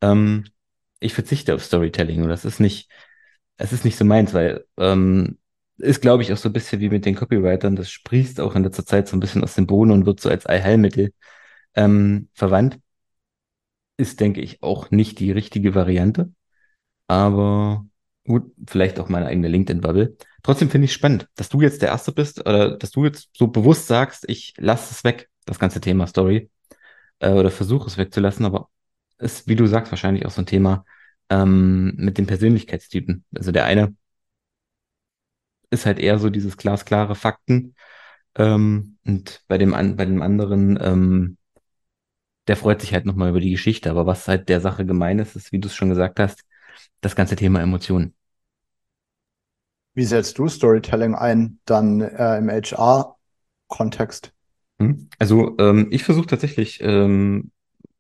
ähm, 0.02 0.46
ich 1.00 1.14
verzichte 1.14 1.56
auf 1.56 1.64
Storytelling 1.66 2.24
und 2.24 2.30
das 2.30 2.46
ist 2.46 2.60
nicht, 2.60 2.90
es 3.58 3.74
ist 3.74 3.86
nicht 3.86 3.98
so 3.98 4.06
meins, 4.06 4.34
weil 4.34 4.66
ähm, 4.78 5.40
ist, 5.78 6.02
glaube 6.02 6.24
ich, 6.24 6.34
auch 6.34 6.38
so 6.38 6.50
ein 6.50 6.54
bisschen 6.54 6.82
wie 6.82 6.90
mit 6.90 7.06
den 7.06 7.16
Copywritern, 7.16 7.76
das 7.76 7.92
sprießt 7.92 8.40
auch 8.42 8.56
in 8.56 8.64
letzter 8.64 8.86
Zeit 8.86 9.08
so 9.08 9.18
ein 9.18 9.22
bisschen 9.22 9.44
aus 9.44 9.56
dem 9.56 9.68
Boden 9.68 9.92
und 9.92 10.06
wird 10.06 10.20
so 10.22 10.30
als 10.30 10.46
Allheilmittel 10.46 11.14
ähm, 11.76 12.30
verwandt. 12.34 12.80
Ist, 13.98 14.20
denke 14.22 14.42
ich, 14.42 14.64
auch 14.64 14.92
nicht 14.92 15.20
die 15.20 15.32
richtige 15.32 15.76
Variante. 15.76 16.32
Aber 17.08 17.86
gut, 18.30 18.54
vielleicht 18.68 19.00
auch 19.00 19.10
meine 19.10 19.26
eigene 19.26 19.48
LinkedIn-Bubble. 19.48 20.16
Trotzdem 20.44 20.70
finde 20.70 20.86
ich 20.86 20.94
spannend, 20.94 21.28
dass 21.36 21.50
du 21.50 21.62
jetzt 21.62 21.82
der 21.82 21.90
Erste 21.90 22.12
bist 22.12 22.40
oder 22.42 22.78
dass 22.78 22.92
du 22.92 23.04
jetzt 23.06 23.30
so 23.36 23.48
bewusst 23.48 23.88
sagst, 23.88 24.24
ich 24.30 24.54
lasse 24.58 24.94
es 24.94 25.04
weg, 25.04 25.30
das 25.46 25.58
ganze 25.58 25.82
Thema 25.82 26.06
Story, 26.06 26.52
äh, 27.20 27.32
oder 27.32 27.50
versuche 27.50 27.88
es 27.88 27.98
wegzulassen, 27.98 28.46
aber 28.46 28.70
ist, 29.18 29.48
wie 29.48 29.56
du 29.56 29.66
sagst, 29.66 29.92
wahrscheinlich 29.92 30.28
auch 30.28 30.32
so 30.32 30.44
ein 30.44 30.46
Thema 30.46 30.86
ähm, 31.32 31.96
mit 31.98 32.20
den 32.20 32.28
Persönlichkeitstypen. 32.28 33.26
Also 33.36 33.52
der 33.52 33.66
eine 33.66 33.96
ist 35.72 35.88
halt 35.88 35.98
eher 36.00 36.20
so 36.20 36.30
dieses 36.30 36.56
glasklare 36.56 37.16
Fakten 37.16 37.74
ähm, 38.36 38.98
und 39.06 39.42
bei 39.48 39.58
dem, 39.58 39.74
an, 39.74 39.96
bei 39.96 40.06
dem 40.06 40.22
anderen, 40.22 40.78
ähm, 40.82 41.38
der 42.48 42.58
freut 42.58 42.82
sich 42.82 42.94
halt 42.94 43.06
nochmal 43.06 43.30
über 43.30 43.40
die 43.40 43.52
Geschichte. 43.52 43.90
Aber 43.90 44.06
was 44.06 44.28
halt 44.28 44.50
der 44.50 44.62
Sache 44.62 44.86
gemein 44.86 45.18
ist, 45.20 45.36
ist, 45.36 45.52
wie 45.52 45.60
du 45.60 45.68
es 45.68 45.76
schon 45.76 45.90
gesagt 45.90 46.20
hast, 46.20 46.44
das 47.02 47.16
ganze 47.16 47.36
Thema 47.36 47.62
Emotionen. 47.62 48.14
Wie 50.00 50.06
setzt 50.06 50.38
du 50.38 50.48
Storytelling 50.48 51.14
ein, 51.14 51.60
dann 51.66 52.00
äh, 52.00 52.38
im 52.38 52.50
HR-Kontext? 52.50 54.32
Hm? 54.80 55.10
Also 55.20 55.58
ähm, 55.60 55.88
ich 55.92 56.06
versuche 56.06 56.28
tatsächlich 56.28 56.80
ähm, 56.82 57.52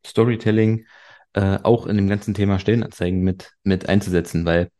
Storytelling 0.07 0.85
äh, 1.33 1.59
auch 1.61 1.87
in 1.87 1.97
dem 1.97 2.07
ganzen 2.07 2.33
Thema 2.33 2.57
Stellenanzeigen 2.57 3.19
mit, 3.19 3.51
mit 3.63 3.89
einzusetzen, 3.89 4.45
weil 4.45 4.71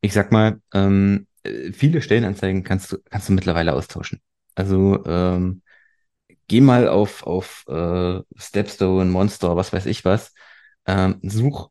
ich 0.00 0.14
sag 0.14 0.32
mal, 0.32 0.62
ähm, 0.72 1.26
äh, 1.42 1.72
viele 1.72 2.00
Stellenanzeigen 2.00 2.64
kannst 2.64 2.90
du, 2.90 2.96
kannst 3.10 3.28
du 3.28 3.34
mittlerweile 3.34 3.74
austauschen. 3.74 4.22
Also 4.54 5.04
ähm, 5.04 5.60
geh 6.48 6.62
mal 6.62 6.88
auf, 6.88 7.22
auf 7.26 7.66
äh, 7.68 8.20
Stepstone, 8.34 9.10
Monster, 9.10 9.56
was 9.56 9.74
weiß 9.74 9.84
ich 9.84 10.06
was 10.06 10.32
ähm, 10.86 11.18
such 11.22 11.68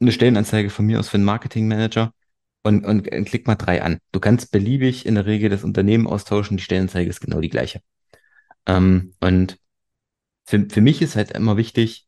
eine 0.00 0.12
Stellenanzeige 0.12 0.70
von 0.70 0.86
mir 0.86 0.98
aus 0.98 1.10
für 1.10 1.18
einen 1.18 1.24
Marketingmanager 1.24 2.14
und, 2.62 2.84
und, 2.84 3.10
und 3.10 3.24
klick 3.24 3.46
mal 3.46 3.54
drei 3.56 3.82
an. 3.82 3.98
Du 4.12 4.20
kannst 4.20 4.50
beliebig 4.50 5.06
in 5.06 5.14
der 5.14 5.26
Regel 5.26 5.50
das 5.50 5.64
Unternehmen 5.64 6.06
austauschen, 6.06 6.56
die 6.56 6.62
Stellenanzeige 6.62 7.08
ist 7.08 7.20
genau 7.20 7.40
die 7.40 7.48
gleiche. 7.48 7.80
Ähm, 8.66 9.14
und 9.20 9.58
für, 10.44 10.68
für 10.68 10.80
mich 10.80 11.02
ist 11.02 11.16
halt 11.16 11.32
immer 11.32 11.56
wichtig, 11.56 12.06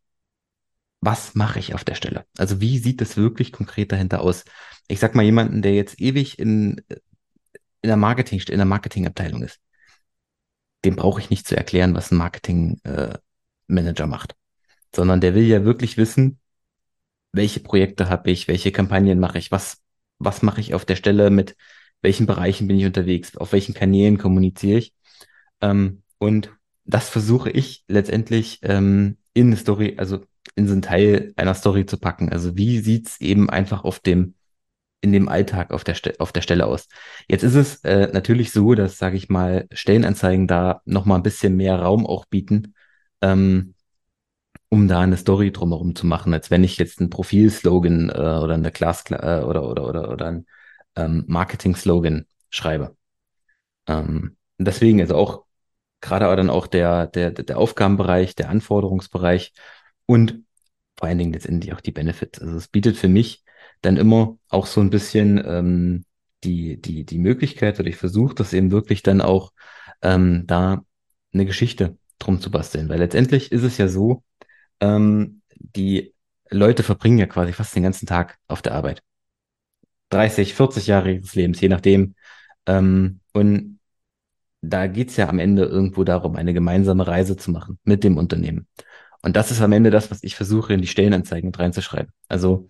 was 1.01 1.35
mache 1.35 1.59
ich 1.59 1.75
auf 1.75 1.85
der 1.85 1.97
Stelle? 1.97 2.25
Also 2.39 2.61
wie 2.61 2.79
sieht 2.79 3.01
das 3.01 3.17
wirklich 3.17 3.53
konkret 3.53 3.91
dahinter 3.93 4.21
aus? 4.21 4.45
Ich 4.89 5.01
sag 5.01 5.15
mal 5.15 5.25
jemanden, 5.25 5.63
der 5.63 5.75
jetzt 5.75 6.01
ewig 6.01 6.39
in, 6.39 6.81
in 6.89 7.89
der 7.89 7.97
Marketing, 7.97 8.41
in 8.41 8.57
der 8.57 8.67
Marketingabteilung 8.67 9.43
ist. 9.43 9.59
Dem 10.85 10.97
brauche 10.97 11.21
ich 11.21 11.31
nicht 11.31 11.47
zu 11.47 11.57
erklären, 11.57 11.95
was 11.95 12.11
ein 12.11 12.19
Marketingmanager 12.19 13.15
äh, 13.69 14.07
macht, 14.07 14.37
sondern 14.95 15.21
der 15.21 15.35
will 15.35 15.45
ja 15.45 15.65
wirklich 15.65 15.97
wissen, 15.97 16.39
welche 17.33 17.61
Projekte 17.61 18.09
habe 18.09 18.31
ich, 18.31 18.47
welche 18.47 18.73
Kampagnen 18.73 19.19
mache 19.19 19.39
ich, 19.39 19.51
was, 19.51 19.82
was 20.25 20.43
mache 20.43 20.61
ich 20.61 20.75
auf 20.75 20.85
der 20.85 20.97
Stelle, 20.97 21.31
mit 21.31 21.57
welchen 22.03 22.27
Bereichen 22.27 22.67
bin 22.69 22.79
ich 22.79 22.87
unterwegs, 22.87 23.37
auf 23.37 23.53
welchen 23.53 23.75
Kanälen 23.75 24.19
kommuniziere 24.19 24.79
ich. 24.79 24.95
Ähm, 25.61 26.03
und 26.19 26.51
das 26.85 27.09
versuche 27.09 27.51
ich 27.51 27.85
letztendlich 27.89 28.59
ähm, 28.63 29.19
in 29.35 29.49
eine 29.49 29.57
Story, 29.57 29.95
also 29.99 30.21
in 30.57 30.67
so 30.67 30.73
einen 30.73 30.83
Teil 30.83 31.33
einer 31.37 31.55
Story 31.55 31.87
zu 31.87 31.99
packen. 31.99 32.31
Also 32.31 32.57
wie 32.57 32.81
sieht's 32.81 33.21
eben 33.21 33.49
einfach 33.51 33.85
auf 33.85 34.01
dem 34.01 34.35
in 35.03 35.13
dem 35.13 35.29
Alltag 35.29 35.73
auf 35.73 35.85
der, 35.85 35.97
auf 36.21 36.33
der 36.33 36.43
Stelle 36.43 36.67
aus. 36.67 36.89
Jetzt 37.29 37.43
ist 37.43 37.57
es 37.57 37.85
äh, 37.85 38.09
natürlich 38.13 38.53
so, 38.53 38.75
dass, 38.75 38.99
sage 38.99 39.17
ich 39.17 39.29
mal, 39.29 39.67
Stellenanzeigen 39.73 40.47
da 40.47 40.81
nochmal 40.85 41.19
ein 41.19 41.25
bisschen 41.25 41.57
mehr 41.57 41.77
Raum 41.77 42.07
auch 42.07 42.25
bieten, 42.25 42.75
ähm, 43.21 43.75
um 44.73 44.89
da 44.89 45.01
eine 45.01 45.19
Story 45.19 45.53
drumherum 45.53 45.95
zu 45.95 46.07
machen, 46.07 46.33
als 46.33 46.51
wenn 46.51 46.65
ich 46.65 46.79
jetzt 46.79 46.99
ein 46.99 47.11
Profilslogan 47.11 48.09
äh, 48.09 48.13
oder 48.13 48.55
eine 48.55 48.73
Class 48.73 49.05
äh, 49.11 49.43
oder, 49.45 49.69
oder, 49.69 49.87
oder, 49.87 50.11
oder 50.11 50.27
ein 50.27 50.47
ähm, 50.97 51.25
Marketing-Slogan 51.27 52.25
schreibe. 52.49 52.97
Ähm, 53.87 54.39
deswegen 54.57 55.03
also 55.03 55.17
auch 55.17 55.45
gerade 56.01 56.25
dann 56.35 56.49
auch 56.49 56.67
der, 56.67 57.07
der, 57.07 57.33
der 57.33 57.59
Aufgabenbereich, 57.59 58.35
der 58.35 58.49
Anforderungsbereich 58.49 59.53
und 60.07 60.43
vor 60.97 61.07
allen 61.07 61.19
Dingen 61.19 61.35
letztendlich 61.35 61.75
auch 61.75 61.83
die 61.83 61.93
Benefits. 61.93 62.41
Also 62.41 62.57
es 62.57 62.69
bietet 62.69 62.97
für 62.97 63.09
mich 63.09 63.45
dann 63.83 63.99
immer 63.99 64.39
auch 64.49 64.65
so 64.65 64.81
ein 64.81 64.89
bisschen 64.89 65.39
ähm, 65.45 66.07
die, 66.45 66.81
die, 66.81 67.05
die 67.05 67.19
Möglichkeit, 67.19 67.79
oder 67.79 67.91
ich 67.91 67.97
versuche 67.97 68.35
das 68.35 68.55
eben 68.55 68.71
wirklich 68.71 69.03
dann 69.03 69.21
auch 69.21 69.53
ähm, 70.01 70.45
da 70.47 70.83
eine 71.35 71.45
Geschichte 71.45 71.99
drum 72.19 72.41
zu 72.41 72.51
basteln. 72.51 72.89
Weil 72.89 73.01
letztendlich 73.01 73.53
ist 73.53 73.65
es 73.65 73.77
ja 73.77 73.87
so, 73.87 74.23
ähm, 74.83 75.43
die 75.55 76.15
Leute 76.51 76.83
verbringen 76.83 77.19
ja 77.19 77.27
quasi 77.27 77.53
fast 77.53 77.75
den 77.75 77.85
ganzen 77.85 78.07
Tag 78.07 78.39
auf 78.49 78.63
der 78.63 78.75
Arbeit. 78.75 79.03
30, 80.11 80.55
40 80.55 80.89
Jahre 80.89 81.13
ihres 81.13 81.35
Lebens, 81.35 81.61
je 81.61 81.69
nachdem. 81.69 82.15
Ähm, 82.67 83.21
und 83.33 83.79
da 84.61 84.87
geht's 84.87 85.17
ja 85.17 85.29
am 85.29 85.39
Ende 85.39 85.65
irgendwo 85.65 86.05
darum, 86.05 86.37
eine 86.37 86.53
gemeinsame 86.55 87.07
Reise 87.07 87.37
zu 87.37 87.51
machen 87.51 87.79
mit 87.85 88.05
dem 88.05 88.19
Unternehmen. 88.19 88.69
Und 89.23 89.37
das 89.37 89.51
ist 89.51 89.61
am 89.63 89.73
Ende 89.73 89.91
das, 89.91 90.11
was 90.11 90.23
ich 90.23 90.37
versuche, 90.37 90.75
in 90.75 90.83
die 90.83 90.89
Stellenanzeigen 90.89 91.49
mit 91.49 91.59
reinzuschreiben. 91.59 92.13
Also, 92.29 92.69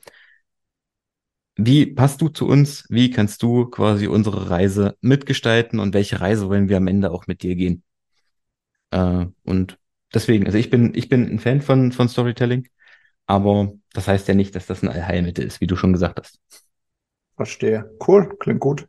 wie 1.57 1.87
passt 1.87 2.21
du 2.21 2.29
zu 2.29 2.47
uns? 2.47 2.85
Wie 2.89 3.11
kannst 3.11 3.43
du 3.43 3.67
quasi 3.67 4.07
unsere 4.07 4.51
Reise 4.51 4.97
mitgestalten 5.01 5.81
und 5.81 5.95
welche 5.95 6.21
Reise 6.21 6.49
wollen 6.49 6.69
wir 6.69 6.77
am 6.79 6.87
Ende 6.89 7.11
auch 7.11 7.27
mit 7.27 7.43
dir 7.43 7.57
gehen? 7.57 7.83
Äh, 8.91 9.27
und 9.45 9.79
deswegen, 10.15 10.47
also 10.47 10.59
ich 10.59 10.71
bin, 10.71 10.93
ich 10.95 11.09
bin 11.09 11.29
ein 11.29 11.39
Fan 11.39 11.61
von, 11.61 11.93
von 11.93 12.09
Storytelling, 12.09 12.69
aber 13.27 13.73
das 13.93 14.09
heißt 14.09 14.29
ja 14.29 14.35
nicht, 14.35 14.55
dass 14.55 14.67
das 14.67 14.83
ein 14.83 14.89
Allheilmittel 14.89 15.45
ist, 15.45 15.61
wie 15.61 15.67
du 15.67 15.77
schon 15.77 15.93
gesagt 15.93 16.21
hast. 16.21 16.41
Verstehe. 17.37 17.91
Cool, 18.07 18.37
klingt 18.39 18.61
gut. 18.61 18.89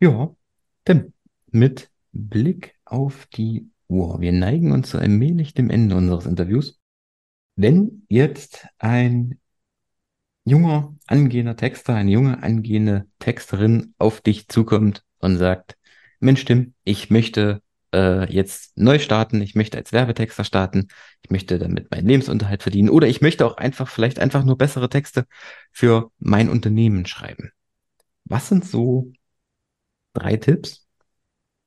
Ja, 0.00 0.34
Tim, 0.84 1.12
mit 1.50 1.90
Blick 2.12 2.74
auf 2.84 3.26
die 3.26 3.70
Uhr. 3.88 4.20
Wir 4.20 4.32
neigen 4.32 4.72
uns 4.72 4.90
so 4.90 4.98
allmählich 4.98 5.54
dem 5.54 5.70
Ende 5.70 5.96
unseres 5.96 6.26
Interviews. 6.26 6.78
Wenn 7.56 8.04
jetzt 8.08 8.66
ein 8.78 9.40
junger 10.44 10.96
angehender 11.06 11.56
Texter, 11.56 11.94
eine 11.94 12.10
junge 12.10 12.42
angehende 12.42 13.06
Texterin 13.18 13.94
auf 13.98 14.20
dich 14.20 14.48
zukommt 14.48 15.04
und 15.18 15.36
sagt, 15.36 15.76
Mensch, 16.20 16.44
Tim, 16.44 16.74
ich 16.84 17.10
möchte 17.10 17.62
äh, 17.94 18.30
jetzt 18.32 18.76
neu 18.76 18.98
starten, 18.98 19.40
ich 19.40 19.54
möchte 19.54 19.78
als 19.78 19.92
Werbetexter 19.92 20.44
starten, 20.44 20.88
ich 21.22 21.30
möchte 21.30 21.58
damit 21.58 21.90
meinen 21.90 22.06
Lebensunterhalt 22.06 22.62
verdienen 22.62 22.90
oder 22.90 23.06
ich 23.06 23.20
möchte 23.20 23.46
auch 23.46 23.56
einfach 23.56 23.88
vielleicht 23.88 24.18
einfach 24.18 24.44
nur 24.44 24.58
bessere 24.58 24.88
Texte 24.88 25.26
für 25.72 26.10
mein 26.18 26.48
Unternehmen 26.48 27.06
schreiben. 27.06 27.50
Was 28.24 28.48
sind 28.48 28.64
so 28.64 29.12
drei 30.12 30.36
Tipps, 30.36 30.86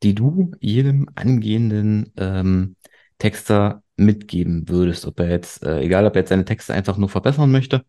die 0.03 0.15
du 0.15 0.51
jedem 0.59 1.09
angehenden 1.15 2.13
ähm, 2.17 2.75
Texter 3.17 3.83
mitgeben 3.95 4.69
würdest? 4.69 5.05
Ob 5.05 5.19
er 5.19 5.29
jetzt, 5.29 5.63
äh, 5.63 5.79
egal 5.79 6.05
ob 6.05 6.15
er 6.15 6.21
jetzt 6.21 6.29
seine 6.29 6.45
Texte 6.45 6.73
einfach 6.73 6.97
nur 6.97 7.09
verbessern 7.09 7.51
möchte 7.51 7.85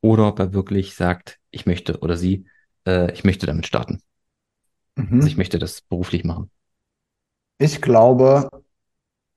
oder 0.00 0.28
ob 0.28 0.38
er 0.38 0.52
wirklich 0.52 0.94
sagt, 0.94 1.38
ich 1.50 1.66
möchte 1.66 1.98
oder 2.00 2.16
sie, 2.16 2.46
äh, 2.86 3.12
ich 3.12 3.24
möchte 3.24 3.46
damit 3.46 3.66
starten. 3.66 4.00
Mhm. 4.96 5.14
Also 5.16 5.28
ich 5.28 5.36
möchte 5.36 5.58
das 5.58 5.82
beruflich 5.82 6.24
machen. 6.24 6.50
Ich 7.58 7.80
glaube, 7.80 8.50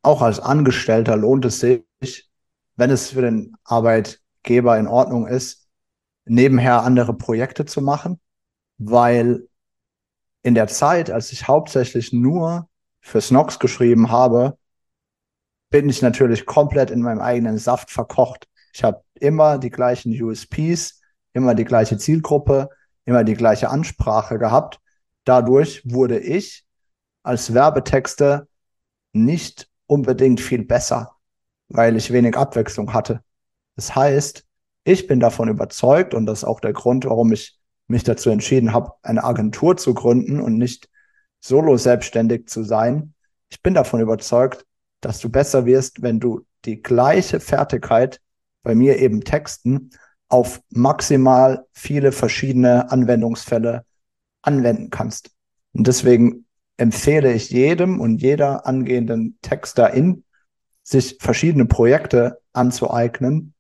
auch 0.01 0.21
als 0.21 0.39
Angestellter 0.39 1.15
lohnt 1.15 1.45
es 1.45 1.59
sich, 1.59 2.29
wenn 2.75 2.89
es 2.89 3.11
für 3.11 3.21
den 3.21 3.55
Arbeitgeber 3.63 4.77
in 4.77 4.87
Ordnung 4.87 5.27
ist, 5.27 5.67
nebenher 6.25 6.83
andere 6.83 7.13
Projekte 7.13 7.65
zu 7.65 7.81
machen, 7.81 8.19
weil 8.77 9.47
in 10.43 10.53
der 10.53 10.67
Zeit, 10.67 11.09
als 11.11 11.31
ich 11.31 11.47
hauptsächlich 11.47 12.13
nur 12.13 12.69
für 13.01 13.21
Snox 13.21 13.59
geschrieben 13.59 14.11
habe, 14.11 14.57
bin 15.69 15.87
ich 15.89 16.01
natürlich 16.01 16.45
komplett 16.45 16.91
in 16.91 17.01
meinem 17.01 17.21
eigenen 17.21 17.57
Saft 17.57 17.91
verkocht. 17.91 18.47
Ich 18.73 18.83
habe 18.83 19.03
immer 19.13 19.57
die 19.57 19.69
gleichen 19.69 20.11
USPs, 20.21 21.01
immer 21.33 21.55
die 21.55 21.65
gleiche 21.65 21.97
Zielgruppe, 21.97 22.69
immer 23.05 23.23
die 23.23 23.35
gleiche 23.35 23.69
Ansprache 23.69 24.39
gehabt. 24.39 24.79
Dadurch 25.25 25.81
wurde 25.85 26.19
ich 26.19 26.65
als 27.23 27.53
Werbetexter 27.53 28.47
nicht 29.13 29.69
unbedingt 29.87 30.39
viel 30.39 30.63
besser, 30.63 31.15
weil 31.67 31.95
ich 31.95 32.11
wenig 32.11 32.37
Abwechslung 32.37 32.93
hatte. 32.93 33.21
Das 33.75 33.95
heißt, 33.95 34.45
ich 34.83 35.07
bin 35.07 35.19
davon 35.19 35.49
überzeugt 35.49 36.13
und 36.13 36.25
das 36.25 36.39
ist 36.39 36.43
auch 36.43 36.59
der 36.59 36.73
Grund, 36.73 37.05
warum 37.05 37.31
ich 37.31 37.59
mich 37.87 38.03
dazu 38.03 38.29
entschieden 38.29 38.73
habe, 38.73 38.93
eine 39.01 39.23
Agentur 39.23 39.77
zu 39.77 39.93
gründen 39.93 40.39
und 40.39 40.57
nicht 40.57 40.89
solo 41.39 41.77
selbstständig 41.77 42.47
zu 42.47 42.63
sein. 42.63 43.13
Ich 43.49 43.61
bin 43.61 43.73
davon 43.73 43.99
überzeugt, 43.99 44.65
dass 45.01 45.19
du 45.19 45.29
besser 45.29 45.65
wirst, 45.65 46.01
wenn 46.01 46.19
du 46.19 46.45
die 46.65 46.81
gleiche 46.81 47.39
Fertigkeit 47.39 48.19
bei 48.63 48.75
mir 48.75 48.99
eben 48.99 49.21
texten 49.21 49.91
auf 50.27 50.61
maximal 50.69 51.65
viele 51.71 52.11
verschiedene 52.11 52.91
Anwendungsfälle 52.91 53.85
anwenden 54.41 54.89
kannst. 54.89 55.31
Und 55.73 55.87
deswegen 55.87 56.45
empfehle 56.79 57.33
ich 57.33 57.49
jedem 57.49 57.99
und 57.99 58.21
jeder 58.21 58.65
angehenden 58.65 59.37
Texterin, 59.41 60.23
sich 60.81 61.17
verschiedene 61.19 61.65
Projekte 61.65 62.39
anzueignen, 62.53 63.53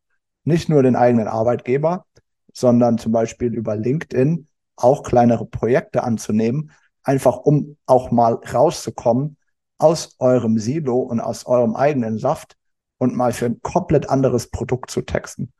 nicht 0.45 0.69
nur 0.69 0.83
den 0.83 0.95
eigenen 0.95 1.27
Arbeitgeber, 1.27 2.05
sondern 2.53 2.97
zum 2.97 3.11
Beispiel 3.11 3.53
über 3.53 3.75
LinkedIn 3.75 4.47
auch 4.77 5.03
kleinere 5.03 5.45
Projekte 5.45 6.03
anzunehmen, 6.03 6.71
einfach 7.03 7.37
um 7.37 7.75
auch 7.85 8.09
mal 8.09 8.35
rauszukommen 8.35 9.35
aus 9.77 10.15
eurem 10.19 10.57
Silo 10.57 10.99
und 10.99 11.19
aus 11.19 11.45
eurem 11.45 11.75
eigenen 11.75 12.17
Saft 12.19 12.55
und 12.99 13.15
mal 13.15 13.33
für 13.33 13.47
ein 13.47 13.61
komplett 13.61 14.09
anderes 14.09 14.49
Produkt 14.49 14.91
zu 14.91 15.01
texten. 15.01 15.51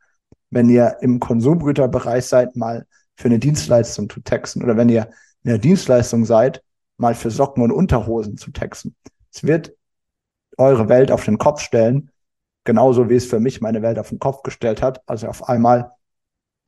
Wenn 0.48 0.70
ihr 0.70 0.96
im 1.02 1.20
Konsumgüterbereich 1.20 2.24
seid, 2.24 2.56
mal 2.56 2.86
für 3.16 3.28
eine 3.28 3.38
Dienstleistung 3.38 4.08
zu 4.08 4.20
texten 4.20 4.62
oder 4.62 4.78
wenn 4.78 4.88
ihr 4.88 5.10
in 5.42 5.50
der 5.50 5.58
Dienstleistung 5.58 6.24
seid, 6.24 6.62
mal 7.00 7.14
für 7.14 7.30
Socken 7.30 7.62
und 7.62 7.72
Unterhosen 7.72 8.36
zu 8.36 8.50
texten. 8.50 8.94
Es 9.32 9.42
wird 9.44 9.74
eure 10.58 10.88
Welt 10.88 11.10
auf 11.10 11.24
den 11.24 11.38
Kopf 11.38 11.60
stellen, 11.60 12.10
genauso 12.64 13.08
wie 13.08 13.16
es 13.16 13.26
für 13.26 13.40
mich 13.40 13.60
meine 13.60 13.82
Welt 13.82 13.98
auf 13.98 14.10
den 14.10 14.18
Kopf 14.18 14.42
gestellt 14.42 14.82
hat, 14.82 15.02
als 15.08 15.22
ich 15.22 15.28
auf 15.28 15.48
einmal 15.48 15.92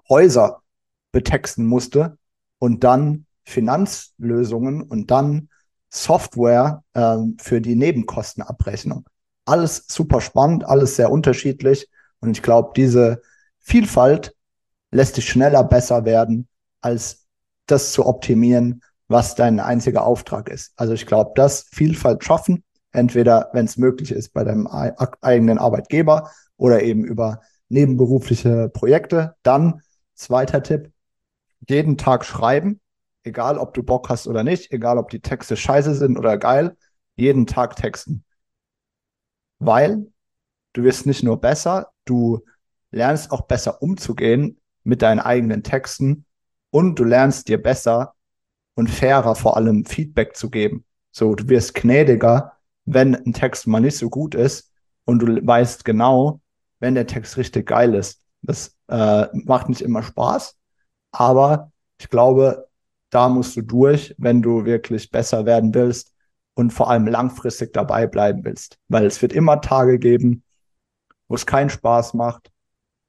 Häuser 0.09 0.63
betexten 1.13 1.67
musste 1.67 2.19
und 2.59 2.83
dann 2.83 3.27
Finanzlösungen 3.45 4.83
und 4.83 5.11
dann 5.11 5.49
Software 5.91 6.83
ähm, 6.95 7.37
für 7.39 7.61
die 7.61 7.77
Nebenkostenabrechnung. 7.77 9.07
Alles 9.45 9.85
super 9.89 10.21
spannend, 10.21 10.65
alles 10.65 10.97
sehr 10.97 11.11
unterschiedlich 11.11 11.89
und 12.21 12.31
ich 12.37 12.43
glaube, 12.43 12.73
diese 12.75 13.21
Vielfalt 13.59 14.35
lässt 14.91 15.17
dich 15.17 15.29
schneller 15.29 15.65
besser 15.65 16.05
werden, 16.05 16.49
als 16.81 17.27
das 17.67 17.93
zu 17.93 18.07
optimieren, 18.07 18.83
was 19.13 19.35
dein 19.35 19.61
einziger 19.61 20.05
Auftrag 20.05 20.49
ist. 20.49 20.73
Also 20.77 20.95
ich 20.95 21.07
glaube, 21.07 21.33
das 21.35 21.67
Vielfalt 21.71 22.25
schaffen, 22.25 22.65
entweder 22.93 23.51
wenn 23.53 23.67
es 23.67 23.77
möglich 23.77 24.13
ist 24.13 24.33
bei 24.33 24.45
deinem 24.45 24.67
eigenen 24.67 25.59
Arbeitgeber 25.59 26.31
oder 26.57 26.83
eben 26.83 27.05
über 27.05 27.41
nebenberufliche 27.69 28.69
Projekte. 28.69 29.35
Dann, 29.43 29.83
zweiter 30.15 30.63
Tipp, 30.63 30.93
jeden 31.69 31.97
Tag 31.97 32.25
schreiben, 32.25 32.81
egal 33.25 33.59
ob 33.59 33.75
du 33.75 33.83
Bock 33.83 34.09
hast 34.09 34.27
oder 34.27 34.45
nicht, 34.45 34.73
egal 34.73 34.99
ob 34.99 35.11
die 35.11 35.21
Texte 35.21 35.57
scheiße 35.57 35.95
sind 35.95 36.19
oder 36.19 36.39
geil, 36.39 36.77
jeden 37.15 37.47
Tag 37.47 37.77
texten. 37.77 38.25
Weil 39.59 40.07
du 40.73 40.83
wirst 40.83 41.07
nicht 41.07 41.23
nur 41.23 41.41
besser, 41.41 41.93
du 42.05 42.45
lernst 42.91 43.31
auch 43.31 43.43
besser 43.43 43.81
umzugehen 43.83 44.61
mit 44.83 45.03
deinen 45.03 45.21
eigenen 45.21 45.63
Texten 45.63 46.27
und 46.71 46.99
du 46.99 47.05
lernst 47.05 47.49
dir 47.49 47.63
besser 47.63 48.15
und 48.75 48.91
fairer 48.91 49.35
vor 49.35 49.57
allem 49.57 49.85
Feedback 49.85 50.37
zu 50.37 50.51
geben. 50.51 50.85
So, 51.11 51.35
du 51.35 51.49
wirst 51.49 51.75
gnädiger, 51.75 52.53
wenn 52.85 53.15
ein 53.15 53.33
Text 53.33 53.67
mal 53.67 53.81
nicht 53.81 53.99
so 53.99 54.09
gut 54.09 54.35
ist 54.35 54.73
und 55.05 55.21
du 55.21 55.47
weißt 55.47 55.85
genau, 55.85 56.41
wenn 56.81 56.95
der 56.95 57.07
Text 57.07 57.37
richtig 57.37 57.67
geil 57.67 57.95
ist. 57.95 58.21
Das 58.43 58.77
äh, 58.89 59.27
macht 59.33 59.69
nicht 59.69 59.83
immer 59.83 60.03
Spaß, 60.03 60.57
aber 61.13 61.71
ich 61.99 62.09
glaube, 62.09 62.69
da 63.11 63.29
musst 63.29 63.57
du 63.57 63.63
durch, 63.63 64.15
wenn 64.19 64.43
du 64.43 64.65
wirklich 64.65 65.11
besser 65.11 65.45
werden 65.45 65.75
willst 65.75 66.13
und 66.55 66.73
vor 66.73 66.91
allem 66.91 67.07
langfristig 67.07 67.73
dabei 67.73 68.07
bleiben 68.07 68.45
willst. 68.45 68.79
Weil 68.89 69.05
es 69.05 69.21
wird 69.21 69.33
immer 69.33 69.61
Tage 69.61 69.99
geben, 69.99 70.43
wo 71.29 71.35
es 71.35 71.47
keinen 71.47 71.71
Spaß 71.71 72.15
macht. 72.15 72.51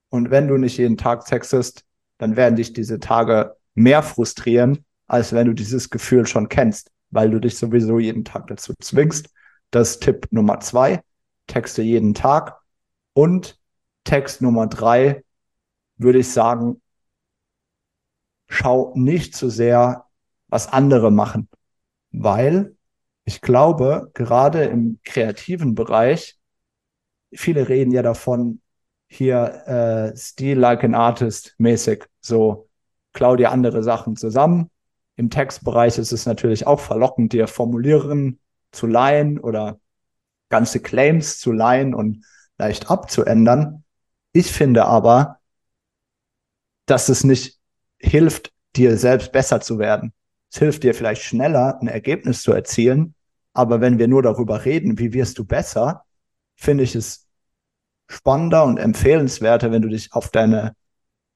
Und 0.10 0.30
wenn 0.30 0.47
du 0.47 0.58
nicht 0.58 0.78
jeden 0.78 0.97
Tag 0.97 1.26
textest, 1.26 1.86
dann 2.17 2.36
werden 2.36 2.58
dich 2.58 2.73
diese 2.73 2.99
Tage 2.99 3.56
mehr 3.73 4.04
frustrieren, 4.04 4.86
als 5.07 5.33
wenn 5.33 5.47
du 5.47 5.53
dieses 5.53 5.89
Gefühl 5.89 6.25
schon 6.25 6.49
kennst, 6.49 6.91
weil 7.11 7.29
du 7.29 7.39
dich 7.39 7.57
sowieso 7.57 7.99
jeden 7.99 8.25
Tag 8.25 8.47
dazu 8.47 8.73
zwingst. 8.79 9.29
Das 9.71 9.91
ist 9.91 10.03
Tipp 10.03 10.27
Nummer 10.31 10.59
zwei. 10.59 11.01
Texte 11.47 11.81
jeden 11.81 12.13
Tag. 12.13 12.59
Und 13.13 13.59
Text 14.03 14.41
Nummer 14.41 14.67
drei 14.67 15.23
würde 15.97 16.19
ich 16.19 16.31
sagen, 16.31 16.81
schau 18.47 18.93
nicht 18.95 19.35
zu 19.35 19.49
sehr, 19.49 20.05
was 20.47 20.67
andere 20.67 21.11
machen, 21.11 21.49
weil 22.11 22.75
ich 23.25 23.41
glaube, 23.41 24.11
gerade 24.13 24.65
im 24.65 24.99
kreativen 25.03 25.75
Bereich, 25.75 26.37
viele 27.33 27.69
reden 27.69 27.91
ja 27.91 28.01
davon, 28.01 28.61
hier 29.07 29.63
äh, 29.67 30.17
Stil 30.17 30.59
like 30.59 30.83
an 30.83 30.95
Artist 30.95 31.55
mäßig, 31.57 32.05
so 32.19 32.69
klau 33.13 33.35
dir 33.35 33.51
andere 33.51 33.83
Sachen 33.83 34.15
zusammen. 34.15 34.69
Im 35.15 35.30
Textbereich 35.30 35.97
ist 35.97 36.12
es 36.12 36.26
natürlich 36.26 36.65
auch 36.65 36.80
verlockend, 36.80 37.34
dir 37.34 37.47
Formulieren 37.47 38.39
zu 38.71 38.88
leihen 38.88 39.39
oder 39.39 39.80
ganze 40.49 40.80
Claims 40.80 41.39
zu 41.39 41.52
leihen 41.52 41.93
und 41.93 42.26
leicht 42.58 42.89
abzuändern. 42.89 43.84
Ich 44.32 44.52
finde 44.52 44.86
aber, 44.86 45.39
dass 46.86 47.10
es 47.10 47.23
nicht 47.23 47.60
hilft, 47.97 48.52
dir 48.76 48.97
selbst 48.97 49.32
besser 49.32 49.62
zu 49.62 49.80
werden. 49.80 50.13
Es 50.52 50.60
hilft 50.60 50.84
dir 50.84 50.93
vielleicht 50.93 51.23
schneller, 51.23 51.80
ein 51.82 51.88
Ergebnis 51.88 52.41
zu 52.41 52.52
erzielen. 52.52 53.15
Aber 53.54 53.82
wenn 53.82 53.99
wir 53.99 54.08
nur 54.08 54.23
darüber 54.23 54.65
reden, 54.65 54.97
wie 54.97 55.13
wirst 55.13 55.38
du 55.38 55.45
besser, 55.45 56.06
finde 56.56 56.84
ich 56.84 56.95
es 56.95 57.28
spannender 58.08 58.63
und 58.65 58.78
empfehlenswerter, 58.78 59.71
wenn 59.71 59.82
du 59.82 59.89
dich 59.89 60.13
auf 60.13 60.30
deine 60.30 60.76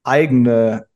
eigene 0.02 0.86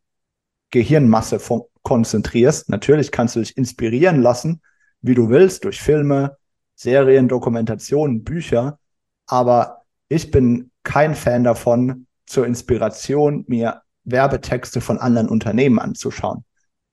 Gehirnmasse 0.71 1.39
konzentrierst. 1.83 2.69
Natürlich 2.69 3.11
kannst 3.11 3.37
du 3.37 3.41
dich 3.41 3.57
inspirieren 3.57 4.23
lassen, 4.23 4.63
wie 5.01 5.15
du 5.15 5.29
willst, 5.31 5.65
durch 5.65 5.81
Filme, 5.81 6.37
Serien, 6.75 7.29
Dokumentationen, 7.29 8.25
Bücher. 8.25 8.79
Aber 9.27 9.83
ich 10.09 10.31
bin 10.31 10.71
kein 10.83 11.15
Fan 11.15 11.45
davon, 11.45 12.07
zur 12.27 12.47
Inspiration 12.47 13.45
mir 13.49 13.83
Werbetexte 14.05 14.81
von 14.81 14.99
anderen 14.99 15.29
Unternehmen 15.29 15.79
anzuschauen, 15.79 16.45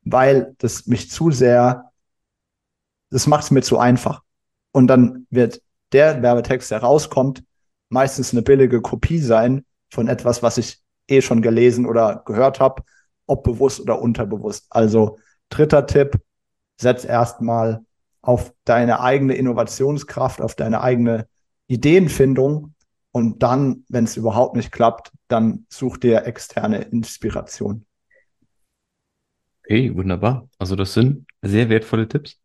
weil 0.04 0.56
das 0.58 0.86
mich 0.86 1.10
zu 1.10 1.32
sehr, 1.32 1.92
das 3.10 3.26
macht 3.26 3.46
es 3.46 3.52
mir 3.52 3.62
zu 3.62 3.80
einfach. 3.80 4.22
Und 4.72 4.88
dann 4.88 5.26
wird 5.30 5.62
der 5.92 6.22
Werbetext, 6.22 6.72
der 6.72 6.80
rauskommt, 6.80 7.44
meistens 7.90 8.34
eine 8.34 8.42
billige 8.42 8.82
Kopie 8.82 9.20
sein 9.20 9.66
von 9.90 10.08
etwas, 10.08 10.44
was 10.44 10.58
ich 10.58 10.80
eh 11.08 11.22
schon 11.22 11.42
gelesen 11.42 11.86
oder 11.86 12.22
gehört 12.26 12.60
habe, 12.60 12.84
ob 13.30 13.44
bewusst 13.44 13.80
oder 13.80 14.02
unterbewusst. 14.02 14.68
Also 14.70 15.18
dritter 15.50 15.86
Tipp, 15.86 16.20
setz 16.80 17.06
erstmal 17.06 17.86
auf 18.22 18.54
deine 18.66 19.00
eigene 19.02 19.36
Innovationskraft, 19.36 20.42
auf 20.42 20.56
deine 20.56 20.82
eigene 20.82 21.28
Ideenfindung 21.68 22.74
und 23.12 23.42
dann, 23.44 23.86
wenn 23.90 24.04
es 24.04 24.18
überhaupt 24.18 24.56
nicht 24.56 24.72
klappt, 24.72 25.12
dann 25.28 25.66
such 25.70 25.98
dir 25.98 26.26
externe 26.26 26.82
Inspiration. 26.82 27.86
Okay, 29.64 29.96
wunderbar. 29.96 30.50
Also 30.58 30.76
das 30.76 30.94
sind 30.94 31.28
sehr 31.42 31.70
wertvolle 31.70 32.08
Tipps 32.08 32.40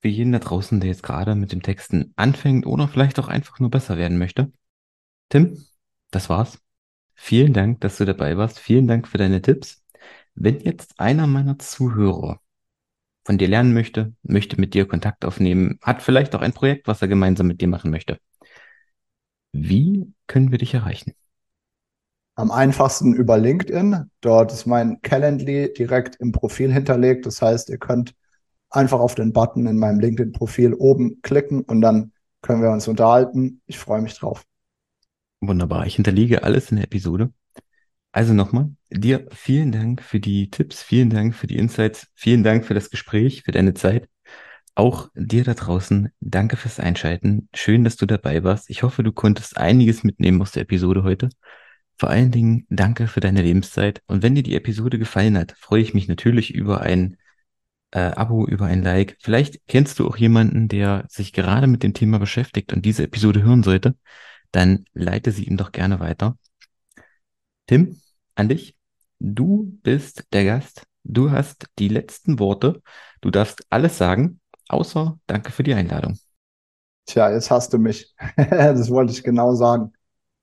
für 0.00 0.08
jeden 0.08 0.32
da 0.32 0.38
draußen, 0.38 0.80
der 0.80 0.90
jetzt 0.90 1.02
gerade 1.02 1.34
mit 1.34 1.52
dem 1.52 1.62
Texten 1.62 2.12
anfängt 2.16 2.66
oder 2.66 2.88
vielleicht 2.88 3.18
auch 3.18 3.28
einfach 3.28 3.58
nur 3.58 3.70
besser 3.70 3.96
werden 3.96 4.18
möchte. 4.18 4.52
Tim, 5.28 5.64
das 6.10 6.28
war's. 6.28 6.58
Vielen 7.14 7.52
Dank, 7.52 7.80
dass 7.80 7.98
du 7.98 8.04
dabei 8.04 8.36
warst. 8.36 8.60
Vielen 8.60 8.86
Dank 8.86 9.08
für 9.08 9.18
deine 9.18 9.42
Tipps. 9.42 9.82
Wenn 10.40 10.60
jetzt 10.60 11.00
einer 11.00 11.26
meiner 11.26 11.58
Zuhörer 11.58 12.40
von 13.24 13.38
dir 13.38 13.48
lernen 13.48 13.74
möchte, 13.74 14.14
möchte 14.22 14.60
mit 14.60 14.72
dir 14.72 14.86
Kontakt 14.86 15.24
aufnehmen, 15.24 15.80
hat 15.82 16.00
vielleicht 16.00 16.32
auch 16.36 16.42
ein 16.42 16.52
Projekt, 16.52 16.86
was 16.86 17.02
er 17.02 17.08
gemeinsam 17.08 17.48
mit 17.48 17.60
dir 17.60 17.66
machen 17.66 17.90
möchte. 17.90 18.20
Wie 19.50 20.12
können 20.28 20.52
wir 20.52 20.58
dich 20.58 20.74
erreichen? 20.74 21.14
Am 22.36 22.52
einfachsten 22.52 23.14
über 23.14 23.36
LinkedIn. 23.36 24.12
Dort 24.20 24.52
ist 24.52 24.64
mein 24.64 25.02
Calendly 25.02 25.72
direkt 25.72 26.14
im 26.20 26.30
Profil 26.30 26.72
hinterlegt. 26.72 27.26
Das 27.26 27.42
heißt, 27.42 27.68
ihr 27.68 27.78
könnt 27.78 28.14
einfach 28.70 29.00
auf 29.00 29.16
den 29.16 29.32
Button 29.32 29.66
in 29.66 29.76
meinem 29.76 29.98
LinkedIn-Profil 29.98 30.74
oben 30.74 31.20
klicken 31.22 31.62
und 31.62 31.80
dann 31.80 32.12
können 32.42 32.62
wir 32.62 32.70
uns 32.70 32.86
unterhalten. 32.86 33.60
Ich 33.66 33.78
freue 33.78 34.02
mich 34.02 34.14
drauf. 34.14 34.44
Wunderbar. 35.40 35.86
Ich 35.88 35.96
hinterlege 35.96 36.44
alles 36.44 36.70
in 36.70 36.76
der 36.76 36.84
Episode. 36.84 37.32
Also 38.12 38.32
nochmal, 38.34 38.70
dir 38.90 39.26
vielen 39.32 39.70
Dank 39.70 40.02
für 40.02 40.18
die 40.18 40.50
Tipps, 40.50 40.82
vielen 40.82 41.10
Dank 41.10 41.34
für 41.34 41.46
die 41.46 41.56
Insights, 41.56 42.08
vielen 42.14 42.42
Dank 42.42 42.64
für 42.64 42.74
das 42.74 42.90
Gespräch, 42.90 43.42
für 43.44 43.52
deine 43.52 43.74
Zeit. 43.74 44.08
Auch 44.74 45.10
dir 45.14 45.44
da 45.44 45.54
draußen, 45.54 46.10
danke 46.20 46.56
fürs 46.56 46.80
Einschalten. 46.80 47.48
Schön, 47.54 47.84
dass 47.84 47.96
du 47.96 48.06
dabei 48.06 48.44
warst. 48.44 48.70
Ich 48.70 48.82
hoffe, 48.82 49.02
du 49.02 49.12
konntest 49.12 49.56
einiges 49.56 50.04
mitnehmen 50.04 50.40
aus 50.40 50.52
der 50.52 50.62
Episode 50.62 51.02
heute. 51.02 51.28
Vor 51.98 52.10
allen 52.10 52.30
Dingen 52.30 52.66
danke 52.70 53.08
für 53.08 53.20
deine 53.20 53.42
Lebenszeit. 53.42 54.02
Und 54.06 54.22
wenn 54.22 54.34
dir 54.36 54.44
die 54.44 54.54
Episode 54.54 54.98
gefallen 54.98 55.36
hat, 55.36 55.54
freue 55.58 55.82
ich 55.82 55.94
mich 55.94 56.08
natürlich 56.08 56.54
über 56.54 56.80
ein 56.80 57.16
äh, 57.90 58.00
Abo, 58.00 58.46
über 58.46 58.66
ein 58.66 58.82
Like. 58.82 59.16
Vielleicht 59.20 59.66
kennst 59.66 59.98
du 59.98 60.06
auch 60.06 60.16
jemanden, 60.16 60.68
der 60.68 61.06
sich 61.08 61.32
gerade 61.32 61.66
mit 61.66 61.82
dem 61.82 61.94
Thema 61.94 62.18
beschäftigt 62.18 62.72
und 62.72 62.84
diese 62.84 63.04
Episode 63.04 63.42
hören 63.42 63.62
sollte. 63.62 63.96
Dann 64.52 64.84
leite 64.94 65.32
sie 65.32 65.44
ihm 65.44 65.56
doch 65.56 65.72
gerne 65.72 66.00
weiter. 66.00 66.38
Tim, 67.68 68.00
an 68.34 68.48
dich. 68.48 68.74
Du 69.20 69.78
bist 69.82 70.24
der 70.32 70.46
Gast. 70.46 70.84
Du 71.04 71.30
hast 71.30 71.66
die 71.78 71.88
letzten 71.88 72.38
Worte. 72.38 72.80
Du 73.20 73.30
darfst 73.30 73.60
alles 73.68 73.98
sagen, 73.98 74.40
außer 74.68 75.18
danke 75.26 75.52
für 75.52 75.64
die 75.64 75.74
Einladung. 75.74 76.18
Tja, 77.04 77.30
jetzt 77.30 77.50
hast 77.50 77.74
du 77.74 77.78
mich. 77.78 78.14
das 78.36 78.88
wollte 78.88 79.12
ich 79.12 79.22
genau 79.22 79.54
sagen. 79.54 79.92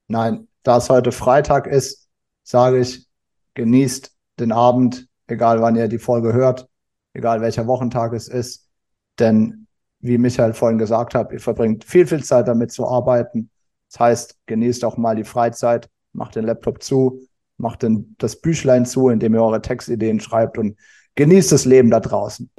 Nein, 0.07 0.47
da 0.61 0.77
es 0.77 0.91
heute 0.91 1.11
Freitag 1.11 1.65
ist, 1.65 2.07
sage 2.43 2.79
ich, 2.79 3.07
genießt 3.55 4.15
den 4.39 4.51
Abend, 4.51 5.07
egal 5.25 5.63
wann 5.63 5.75
ihr 5.75 5.87
die 5.87 5.97
Folge 5.97 6.31
hört, 6.31 6.69
egal 7.13 7.41
welcher 7.41 7.65
Wochentag 7.65 8.13
es 8.13 8.27
ist. 8.27 8.69
Denn 9.17 9.65
wie 9.99 10.19
Michael 10.19 10.53
vorhin 10.53 10.77
gesagt 10.77 11.15
hat, 11.15 11.31
ihr 11.31 11.39
verbringt 11.39 11.85
viel, 11.85 12.05
viel 12.05 12.23
Zeit 12.23 12.47
damit 12.47 12.71
zu 12.71 12.87
arbeiten. 12.87 13.49
Das 13.89 13.99
heißt, 13.99 14.37
genießt 14.45 14.85
auch 14.85 14.97
mal 14.97 15.15
die 15.15 15.23
Freizeit, 15.23 15.89
macht 16.15 16.35
den 16.35 16.45
Laptop 16.45 16.81
zu, 16.81 17.21
macht 17.57 17.83
den, 17.83 18.15
das 18.17 18.41
Büchlein 18.41 18.85
zu, 18.85 19.09
in 19.09 19.19
dem 19.19 19.33
ihr 19.33 19.43
eure 19.43 19.61
Textideen 19.61 20.19
schreibt 20.19 20.57
und 20.57 20.77
genießt 21.15 21.51
das 21.51 21.65
Leben 21.65 21.91
da 21.91 21.99
draußen. 21.99 22.49